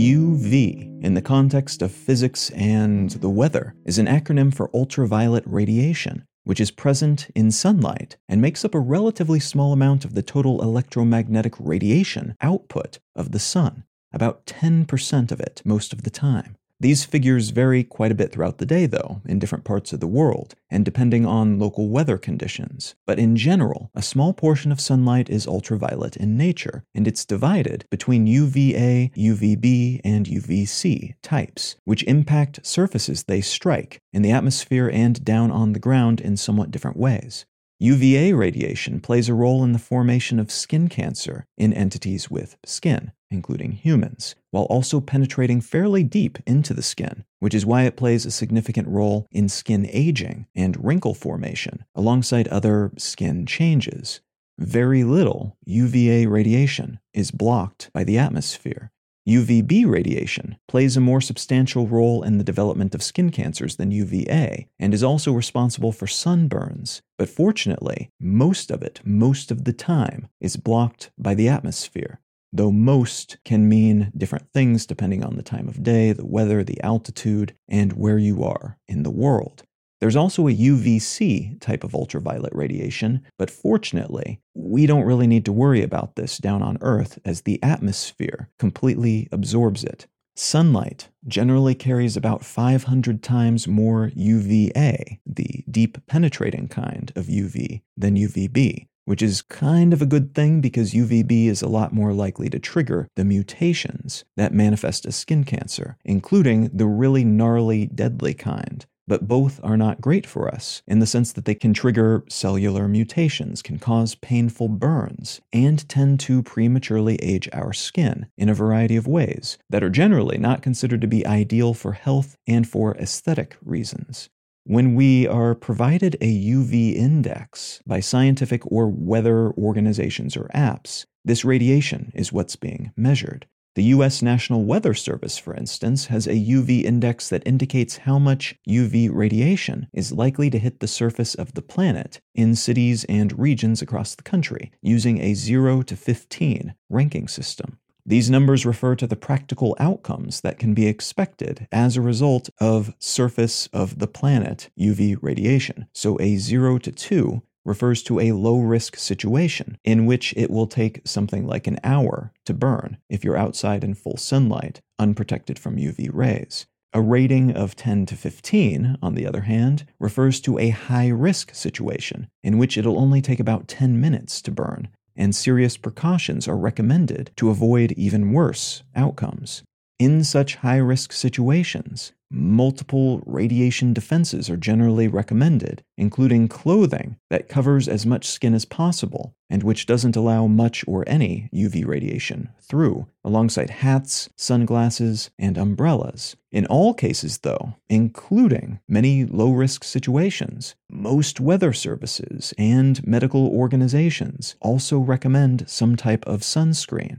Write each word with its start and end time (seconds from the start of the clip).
UV, 0.00 1.02
in 1.02 1.14
the 1.14 1.22
context 1.22 1.82
of 1.82 1.92
physics 1.92 2.50
and 2.50 3.10
the 3.10 3.28
weather, 3.28 3.74
is 3.84 3.98
an 3.98 4.06
acronym 4.06 4.52
for 4.52 4.70
ultraviolet 4.74 5.44
radiation, 5.46 6.24
which 6.44 6.60
is 6.60 6.70
present 6.70 7.28
in 7.34 7.50
sunlight 7.50 8.16
and 8.28 8.40
makes 8.40 8.64
up 8.64 8.74
a 8.74 8.80
relatively 8.80 9.38
small 9.38 9.72
amount 9.72 10.04
of 10.04 10.14
the 10.14 10.22
total 10.22 10.62
electromagnetic 10.62 11.54
radiation 11.58 12.34
output 12.40 12.98
of 13.14 13.32
the 13.32 13.38
sun, 13.38 13.84
about 14.12 14.46
10% 14.46 15.32
of 15.32 15.40
it 15.40 15.62
most 15.64 15.92
of 15.92 16.02
the 16.02 16.10
time. 16.10 16.56
These 16.82 17.04
figures 17.04 17.50
vary 17.50 17.84
quite 17.84 18.10
a 18.10 18.14
bit 18.14 18.32
throughout 18.32 18.56
the 18.56 18.64
day, 18.64 18.86
though, 18.86 19.20
in 19.26 19.38
different 19.38 19.64
parts 19.64 19.92
of 19.92 20.00
the 20.00 20.06
world, 20.06 20.54
and 20.70 20.82
depending 20.82 21.26
on 21.26 21.58
local 21.58 21.90
weather 21.90 22.16
conditions. 22.16 22.94
But 23.06 23.18
in 23.18 23.36
general, 23.36 23.90
a 23.94 24.00
small 24.00 24.32
portion 24.32 24.72
of 24.72 24.80
sunlight 24.80 25.28
is 25.28 25.46
ultraviolet 25.46 26.16
in 26.16 26.38
nature, 26.38 26.82
and 26.94 27.06
it's 27.06 27.26
divided 27.26 27.84
between 27.90 28.26
UVA, 28.26 29.12
UVB, 29.14 30.00
and 30.02 30.24
UVC 30.24 31.16
types, 31.22 31.76
which 31.84 32.02
impact 32.04 32.64
surfaces 32.64 33.24
they 33.24 33.42
strike 33.42 34.00
in 34.14 34.22
the 34.22 34.32
atmosphere 34.32 34.88
and 34.90 35.22
down 35.22 35.50
on 35.50 35.74
the 35.74 35.78
ground 35.78 36.18
in 36.18 36.38
somewhat 36.38 36.70
different 36.70 36.96
ways. 36.96 37.44
UVA 37.82 38.34
radiation 38.34 39.00
plays 39.00 39.30
a 39.30 39.34
role 39.34 39.64
in 39.64 39.72
the 39.72 39.78
formation 39.78 40.38
of 40.38 40.50
skin 40.50 40.86
cancer 40.86 41.46
in 41.56 41.72
entities 41.72 42.30
with 42.30 42.58
skin, 42.62 43.10
including 43.30 43.72
humans, 43.72 44.34
while 44.50 44.64
also 44.64 45.00
penetrating 45.00 45.62
fairly 45.62 46.04
deep 46.04 46.38
into 46.46 46.74
the 46.74 46.82
skin, 46.82 47.24
which 47.38 47.54
is 47.54 47.64
why 47.64 47.84
it 47.84 47.96
plays 47.96 48.26
a 48.26 48.30
significant 48.30 48.86
role 48.86 49.26
in 49.30 49.48
skin 49.48 49.88
aging 49.90 50.46
and 50.54 50.84
wrinkle 50.84 51.14
formation, 51.14 51.86
alongside 51.94 52.46
other 52.48 52.92
skin 52.98 53.46
changes. 53.46 54.20
Very 54.58 55.02
little 55.02 55.56
UVA 55.64 56.26
radiation 56.26 57.00
is 57.14 57.30
blocked 57.30 57.90
by 57.94 58.04
the 58.04 58.18
atmosphere, 58.18 58.92
UVB 59.28 59.86
radiation 59.86 60.56
plays 60.66 60.96
a 60.96 61.00
more 61.00 61.20
substantial 61.20 61.86
role 61.86 62.22
in 62.22 62.38
the 62.38 62.44
development 62.44 62.94
of 62.94 63.02
skin 63.02 63.30
cancers 63.30 63.76
than 63.76 63.90
UVA 63.90 64.66
and 64.78 64.94
is 64.94 65.04
also 65.04 65.32
responsible 65.32 65.92
for 65.92 66.06
sunburns. 66.06 67.02
But 67.18 67.28
fortunately, 67.28 68.10
most 68.18 68.70
of 68.70 68.82
it, 68.82 69.00
most 69.04 69.50
of 69.50 69.64
the 69.64 69.74
time, 69.74 70.28
is 70.40 70.56
blocked 70.56 71.10
by 71.18 71.34
the 71.34 71.48
atmosphere. 71.48 72.20
Though 72.52 72.72
most 72.72 73.36
can 73.44 73.68
mean 73.68 74.10
different 74.16 74.50
things 74.52 74.86
depending 74.86 75.22
on 75.22 75.36
the 75.36 75.42
time 75.42 75.68
of 75.68 75.82
day, 75.82 76.12
the 76.12 76.26
weather, 76.26 76.64
the 76.64 76.80
altitude, 76.82 77.54
and 77.68 77.92
where 77.92 78.18
you 78.18 78.42
are 78.42 78.78
in 78.88 79.02
the 79.02 79.10
world. 79.10 79.64
There's 80.00 80.16
also 80.16 80.48
a 80.48 80.56
UVC 80.56 81.60
type 81.60 81.84
of 81.84 81.94
ultraviolet 81.94 82.54
radiation, 82.54 83.20
but 83.38 83.50
fortunately, 83.50 84.40
we 84.54 84.86
don't 84.86 85.04
really 85.04 85.26
need 85.26 85.44
to 85.44 85.52
worry 85.52 85.82
about 85.82 86.16
this 86.16 86.38
down 86.38 86.62
on 86.62 86.78
Earth 86.80 87.18
as 87.24 87.42
the 87.42 87.62
atmosphere 87.62 88.48
completely 88.58 89.28
absorbs 89.30 89.84
it. 89.84 90.06
Sunlight 90.34 91.10
generally 91.28 91.74
carries 91.74 92.16
about 92.16 92.42
500 92.42 93.22
times 93.22 93.68
more 93.68 94.10
UVA, 94.14 95.20
the 95.26 95.64
deep 95.70 95.98
penetrating 96.06 96.66
kind 96.66 97.12
of 97.14 97.26
UV, 97.26 97.82
than 97.94 98.16
UVB, 98.16 98.86
which 99.04 99.20
is 99.20 99.42
kind 99.42 99.92
of 99.92 100.00
a 100.00 100.06
good 100.06 100.34
thing 100.34 100.62
because 100.62 100.94
UVB 100.94 101.46
is 101.46 101.60
a 101.60 101.68
lot 101.68 101.92
more 101.92 102.14
likely 102.14 102.48
to 102.48 102.58
trigger 102.58 103.06
the 103.16 103.24
mutations 103.24 104.24
that 104.38 104.54
manifest 104.54 105.04
as 105.04 105.14
skin 105.14 105.44
cancer, 105.44 105.98
including 106.06 106.70
the 106.72 106.86
really 106.86 107.22
gnarly, 107.22 107.84
deadly 107.86 108.32
kind 108.32 108.86
but 109.10 109.26
both 109.26 109.58
are 109.64 109.76
not 109.76 110.00
great 110.00 110.24
for 110.24 110.46
us 110.46 110.82
in 110.86 111.00
the 111.00 111.06
sense 111.06 111.32
that 111.32 111.44
they 111.44 111.54
can 111.56 111.74
trigger 111.74 112.22
cellular 112.28 112.86
mutations, 112.86 113.60
can 113.60 113.76
cause 113.76 114.14
painful 114.14 114.68
burns, 114.68 115.40
and 115.52 115.88
tend 115.88 116.20
to 116.20 116.44
prematurely 116.44 117.16
age 117.16 117.48
our 117.52 117.72
skin 117.72 118.28
in 118.38 118.48
a 118.48 118.54
variety 118.54 118.94
of 118.94 119.08
ways 119.08 119.58
that 119.68 119.82
are 119.82 119.90
generally 119.90 120.38
not 120.38 120.62
considered 120.62 121.00
to 121.00 121.08
be 121.08 121.26
ideal 121.26 121.74
for 121.74 121.90
health 121.94 122.36
and 122.46 122.68
for 122.68 122.96
aesthetic 122.98 123.56
reasons. 123.64 124.30
When 124.62 124.94
we 124.94 125.26
are 125.26 125.56
provided 125.56 126.14
a 126.20 126.32
UV 126.32 126.94
index 126.94 127.82
by 127.84 127.98
scientific 127.98 128.62
or 128.70 128.86
weather 128.86 129.50
organizations 129.54 130.36
or 130.36 130.48
apps, 130.54 131.04
this 131.24 131.44
radiation 131.44 132.12
is 132.14 132.32
what's 132.32 132.54
being 132.54 132.92
measured. 132.96 133.48
The 133.76 133.84
U.S. 133.84 134.20
National 134.20 134.64
Weather 134.64 134.94
Service, 134.94 135.38
for 135.38 135.54
instance, 135.54 136.06
has 136.06 136.26
a 136.26 136.32
UV 136.32 136.82
index 136.82 137.28
that 137.28 137.46
indicates 137.46 137.98
how 137.98 138.18
much 138.18 138.56
UV 138.68 139.08
radiation 139.12 139.86
is 139.92 140.10
likely 140.10 140.50
to 140.50 140.58
hit 140.58 140.80
the 140.80 140.88
surface 140.88 141.36
of 141.36 141.54
the 141.54 141.62
planet 141.62 142.20
in 142.34 142.56
cities 142.56 143.04
and 143.04 143.38
regions 143.38 143.80
across 143.80 144.16
the 144.16 144.24
country, 144.24 144.72
using 144.82 145.20
a 145.20 145.34
0 145.34 145.82
to 145.82 145.94
15 145.94 146.74
ranking 146.88 147.28
system. 147.28 147.78
These 148.04 148.28
numbers 148.28 148.66
refer 148.66 148.96
to 148.96 149.06
the 149.06 149.14
practical 149.14 149.76
outcomes 149.78 150.40
that 150.40 150.58
can 150.58 150.74
be 150.74 150.88
expected 150.88 151.68
as 151.70 151.96
a 151.96 152.00
result 152.00 152.50
of 152.58 152.92
surface 152.98 153.68
of 153.72 154.00
the 154.00 154.08
planet 154.08 154.68
UV 154.76 155.16
radiation. 155.22 155.86
So 155.92 156.20
a 156.20 156.36
0 156.38 156.78
to 156.78 156.90
2 156.90 157.42
refers 157.64 158.02
to 158.02 158.18
a 158.20 158.32
low 158.32 158.58
risk 158.58 158.96
situation 158.96 159.78
in 159.84 160.06
which 160.06 160.34
it 160.36 160.50
will 160.50 160.66
take 160.66 161.02
something 161.04 161.46
like 161.46 161.66
an 161.66 161.78
hour 161.84 162.32
to 162.46 162.54
burn 162.54 162.96
if 163.08 163.24
you're 163.24 163.36
outside 163.36 163.84
in 163.84 163.94
full 163.94 164.16
sunlight, 164.16 164.80
unprotected 164.98 165.58
from 165.58 165.76
UV 165.76 166.10
rays. 166.12 166.66
A 166.92 167.00
rating 167.00 167.52
of 167.52 167.76
10 167.76 168.06
to 168.06 168.16
15, 168.16 168.98
on 169.00 169.14
the 169.14 169.24
other 169.24 169.42
hand, 169.42 169.84
refers 170.00 170.40
to 170.40 170.58
a 170.58 170.70
high 170.70 171.08
risk 171.08 171.54
situation 171.54 172.28
in 172.42 172.58
which 172.58 172.76
it'll 172.76 172.98
only 172.98 173.22
take 173.22 173.38
about 173.38 173.68
10 173.68 174.00
minutes 174.00 174.42
to 174.42 174.50
burn, 174.50 174.88
and 175.14 175.34
serious 175.34 175.76
precautions 175.76 176.48
are 176.48 176.56
recommended 176.56 177.30
to 177.36 177.50
avoid 177.50 177.92
even 177.92 178.32
worse 178.32 178.82
outcomes. 178.96 179.62
In 180.00 180.24
such 180.24 180.54
high 180.56 180.78
risk 180.78 181.12
situations, 181.12 182.12
multiple 182.30 183.22
radiation 183.26 183.92
defenses 183.92 184.48
are 184.48 184.56
generally 184.56 185.08
recommended, 185.08 185.82
including 185.98 186.48
clothing 186.48 187.18
that 187.28 187.50
covers 187.50 187.86
as 187.86 188.06
much 188.06 188.26
skin 188.26 188.54
as 188.54 188.64
possible 188.64 189.34
and 189.50 189.62
which 189.62 189.84
doesn't 189.84 190.16
allow 190.16 190.46
much 190.46 190.86
or 190.88 191.04
any 191.06 191.50
UV 191.52 191.86
radiation 191.86 192.48
through, 192.62 193.08
alongside 193.22 193.68
hats, 193.68 194.30
sunglasses, 194.38 195.28
and 195.38 195.58
umbrellas. 195.58 196.34
In 196.50 196.64
all 196.64 196.94
cases, 196.94 197.40
though, 197.40 197.74
including 197.90 198.80
many 198.88 199.26
low 199.26 199.50
risk 199.50 199.84
situations, 199.84 200.76
most 200.88 201.40
weather 201.40 201.74
services 201.74 202.54
and 202.56 203.06
medical 203.06 203.48
organizations 203.48 204.56
also 204.62 204.98
recommend 204.98 205.68
some 205.68 205.94
type 205.94 206.26
of 206.26 206.40
sunscreen. 206.40 207.18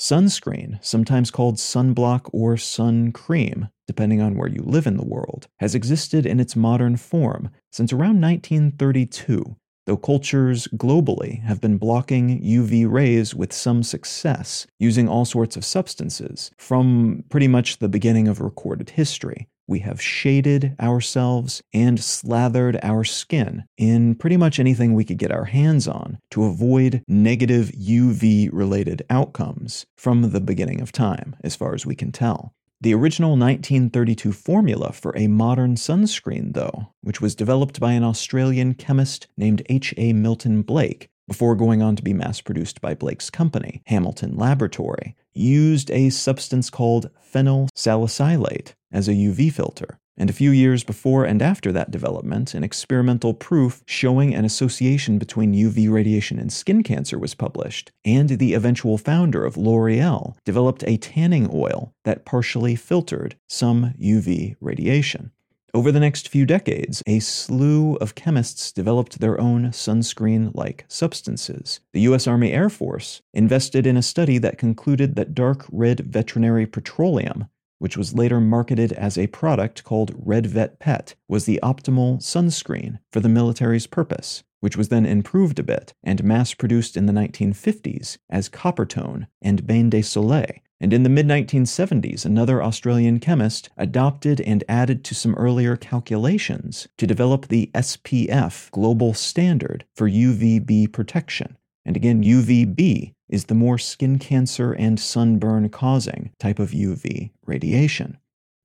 Sunscreen, 0.00 0.82
sometimes 0.82 1.30
called 1.30 1.56
sunblock 1.56 2.30
or 2.32 2.56
sun 2.56 3.12
cream, 3.12 3.68
depending 3.86 4.22
on 4.22 4.34
where 4.34 4.48
you 4.48 4.62
live 4.62 4.86
in 4.86 4.96
the 4.96 5.04
world, 5.04 5.46
has 5.58 5.74
existed 5.74 6.24
in 6.24 6.40
its 6.40 6.56
modern 6.56 6.96
form 6.96 7.50
since 7.70 7.92
around 7.92 8.18
1932, 8.18 9.56
though 9.84 9.98
cultures 9.98 10.66
globally 10.68 11.42
have 11.42 11.60
been 11.60 11.76
blocking 11.76 12.42
UV 12.42 12.90
rays 12.90 13.34
with 13.34 13.52
some 13.52 13.82
success 13.82 14.66
using 14.78 15.06
all 15.06 15.26
sorts 15.26 15.54
of 15.54 15.66
substances 15.66 16.50
from 16.56 17.22
pretty 17.28 17.46
much 17.46 17.76
the 17.76 17.88
beginning 17.88 18.26
of 18.26 18.40
recorded 18.40 18.88
history 18.88 19.49
we 19.70 19.78
have 19.78 20.02
shaded 20.02 20.74
ourselves 20.80 21.62
and 21.72 22.02
slathered 22.02 22.78
our 22.82 23.04
skin 23.04 23.64
in 23.78 24.16
pretty 24.16 24.36
much 24.36 24.58
anything 24.58 24.92
we 24.92 25.04
could 25.04 25.16
get 25.16 25.30
our 25.30 25.44
hands 25.44 25.86
on 25.86 26.18
to 26.32 26.44
avoid 26.44 27.02
negative 27.06 27.68
UV 27.68 28.50
related 28.52 29.02
outcomes 29.08 29.86
from 29.96 30.32
the 30.32 30.40
beginning 30.40 30.80
of 30.80 30.90
time, 30.90 31.36
as 31.44 31.54
far 31.54 31.72
as 31.72 31.86
we 31.86 31.94
can 31.94 32.10
tell. 32.10 32.52
The 32.82 32.94
original 32.94 33.32
1932 33.32 34.32
formula 34.32 34.90
for 34.92 35.14
a 35.14 35.26
modern 35.26 35.74
sunscreen, 35.74 36.54
though, 36.54 36.88
which 37.02 37.20
was 37.20 37.34
developed 37.34 37.78
by 37.78 37.92
an 37.92 38.02
Australian 38.02 38.72
chemist 38.72 39.28
named 39.36 39.62
H.A. 39.68 40.14
Milton 40.14 40.62
Blake, 40.62 41.09
before 41.30 41.54
going 41.54 41.80
on 41.80 41.94
to 41.94 42.02
be 42.02 42.12
mass 42.12 42.40
produced 42.40 42.80
by 42.80 42.92
Blake's 42.92 43.30
company, 43.30 43.82
Hamilton 43.86 44.36
Laboratory, 44.36 45.14
used 45.32 45.88
a 45.92 46.10
substance 46.10 46.70
called 46.70 47.08
phenyl 47.22 47.68
salicylate 47.72 48.74
as 48.90 49.06
a 49.06 49.12
UV 49.12 49.52
filter. 49.52 50.00
And 50.16 50.28
a 50.28 50.32
few 50.32 50.50
years 50.50 50.82
before 50.82 51.24
and 51.24 51.40
after 51.40 51.70
that 51.70 51.92
development, 51.92 52.52
an 52.52 52.64
experimental 52.64 53.32
proof 53.32 53.84
showing 53.86 54.34
an 54.34 54.44
association 54.44 55.18
between 55.18 55.54
UV 55.54 55.88
radiation 55.88 56.40
and 56.40 56.52
skin 56.52 56.82
cancer 56.82 57.16
was 57.16 57.36
published, 57.36 57.92
and 58.04 58.30
the 58.30 58.52
eventual 58.52 58.98
founder 58.98 59.44
of 59.44 59.56
L'Oreal 59.56 60.34
developed 60.44 60.82
a 60.88 60.96
tanning 60.96 61.48
oil 61.54 61.94
that 62.04 62.24
partially 62.24 62.74
filtered 62.74 63.36
some 63.48 63.94
UV 64.02 64.56
radiation. 64.60 65.30
Over 65.72 65.92
the 65.92 66.00
next 66.00 66.28
few 66.28 66.46
decades, 66.46 67.02
a 67.06 67.20
slew 67.20 67.94
of 67.96 68.16
chemists 68.16 68.72
developed 68.72 69.20
their 69.20 69.40
own 69.40 69.66
sunscreen 69.66 70.50
like 70.54 70.84
substances. 70.88 71.80
The 71.92 72.00
U.S. 72.02 72.26
Army 72.26 72.52
Air 72.52 72.68
Force 72.68 73.22
invested 73.32 73.86
in 73.86 73.96
a 73.96 74.02
study 74.02 74.38
that 74.38 74.58
concluded 74.58 75.14
that 75.14 75.34
dark 75.34 75.66
red 75.70 76.00
veterinary 76.00 76.66
petroleum 76.66 77.46
which 77.80 77.96
was 77.96 78.14
later 78.14 78.40
marketed 78.40 78.92
as 78.92 79.18
a 79.18 79.26
product 79.28 79.82
called 79.82 80.14
Red 80.14 80.46
Vet 80.46 80.78
Pet, 80.78 81.14
was 81.26 81.46
the 81.46 81.58
optimal 81.62 82.18
sunscreen 82.18 82.98
for 83.10 83.20
the 83.20 83.28
military's 83.28 83.86
purpose, 83.86 84.44
which 84.60 84.76
was 84.76 84.88
then 84.88 85.04
improved 85.04 85.58
a 85.58 85.64
bit 85.64 85.92
and 86.04 86.22
mass 86.22 86.54
produced 86.54 86.96
in 86.96 87.06
the 87.06 87.12
1950s 87.12 88.18
as 88.30 88.48
Coppertone 88.48 89.26
and 89.42 89.66
Bain 89.66 89.90
de 89.90 90.02
Soleil. 90.02 90.60
And 90.80 90.94
in 90.94 91.02
the 91.02 91.10
mid 91.10 91.26
1970s, 91.26 92.24
another 92.24 92.62
Australian 92.62 93.20
chemist 93.20 93.68
adopted 93.76 94.40
and 94.40 94.64
added 94.66 95.04
to 95.04 95.14
some 95.14 95.34
earlier 95.34 95.76
calculations 95.76 96.88
to 96.96 97.06
develop 97.06 97.48
the 97.48 97.70
SPF 97.74 98.70
global 98.70 99.12
standard 99.12 99.84
for 99.94 100.08
UVB 100.08 100.90
protection. 100.90 101.58
And 101.84 101.96
again, 101.96 102.22
UVB 102.22 103.12
is 103.28 103.44
the 103.44 103.54
more 103.54 103.78
skin 103.78 104.18
cancer 104.18 104.72
and 104.72 104.98
sunburn 104.98 105.68
causing 105.68 106.30
type 106.38 106.58
of 106.58 106.70
UV 106.70 107.30
radiation. 107.44 108.18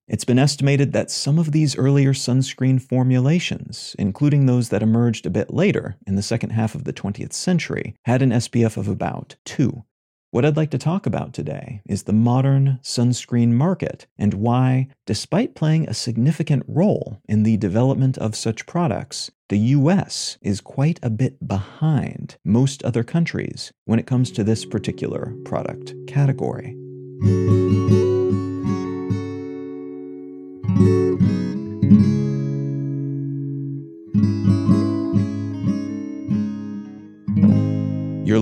It's 0.08 0.26
been 0.26 0.38
estimated 0.38 0.94
that 0.94 1.10
some 1.10 1.40
of 1.40 1.52
these 1.52 1.76
earlier 1.78 2.14
sunscreen 2.14 2.80
formulations, 2.80 3.96
including 3.98 4.46
those 4.46 4.70
that 4.70 4.84
emerged 4.84 5.26
a 5.26 5.32
bit 5.32 5.52
later 5.52 5.96
in 6.06 6.16
the 6.16 6.22
second 6.22 6.52
half 6.52 6.76
of 6.76 6.84
the 6.84 6.94
20th 6.94 7.34
century, 7.34 7.96
had 8.06 8.22
an 8.22 8.30
SPF 8.30 8.78
of 8.78 8.88
about 8.88 9.36
2. 9.46 9.84
What 10.30 10.46
I'd 10.46 10.58
like 10.58 10.70
to 10.72 10.78
talk 10.78 11.08
about 11.08 11.34
today 11.34 11.82
is 11.88 12.04
the 12.04 12.14
modern 12.14 12.80
sunscreen 12.84 13.54
market 13.54 14.06
and 14.18 14.36
why, 14.36 14.90
despite 15.08 15.56
playing 15.56 15.88
a 15.88 15.94
significant 15.94 16.64
role 16.68 17.22
in 17.28 17.42
the 17.42 17.58
development 17.58 18.18
of 18.20 18.36
such 18.36 18.68
products, 18.68 19.32
the 19.50 19.58
US 19.58 20.38
is 20.42 20.62
quite 20.62 21.00
a 21.02 21.10
bit 21.10 21.48
behind 21.48 22.36
most 22.44 22.84
other 22.84 23.04
countries 23.04 23.72
when 23.86 23.98
it 23.98 24.08
comes 24.08 24.30
to 24.32 24.44
this 24.44 24.66
particular 24.66 25.34
product 25.46 25.94
category. 26.06 26.76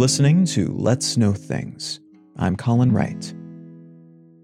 Listening 0.03 0.43
to 0.43 0.75
Let's 0.77 1.15
Know 1.15 1.31
Things. 1.31 2.01
I'm 2.35 2.57
Colin 2.57 2.91
Wright. 2.91 3.33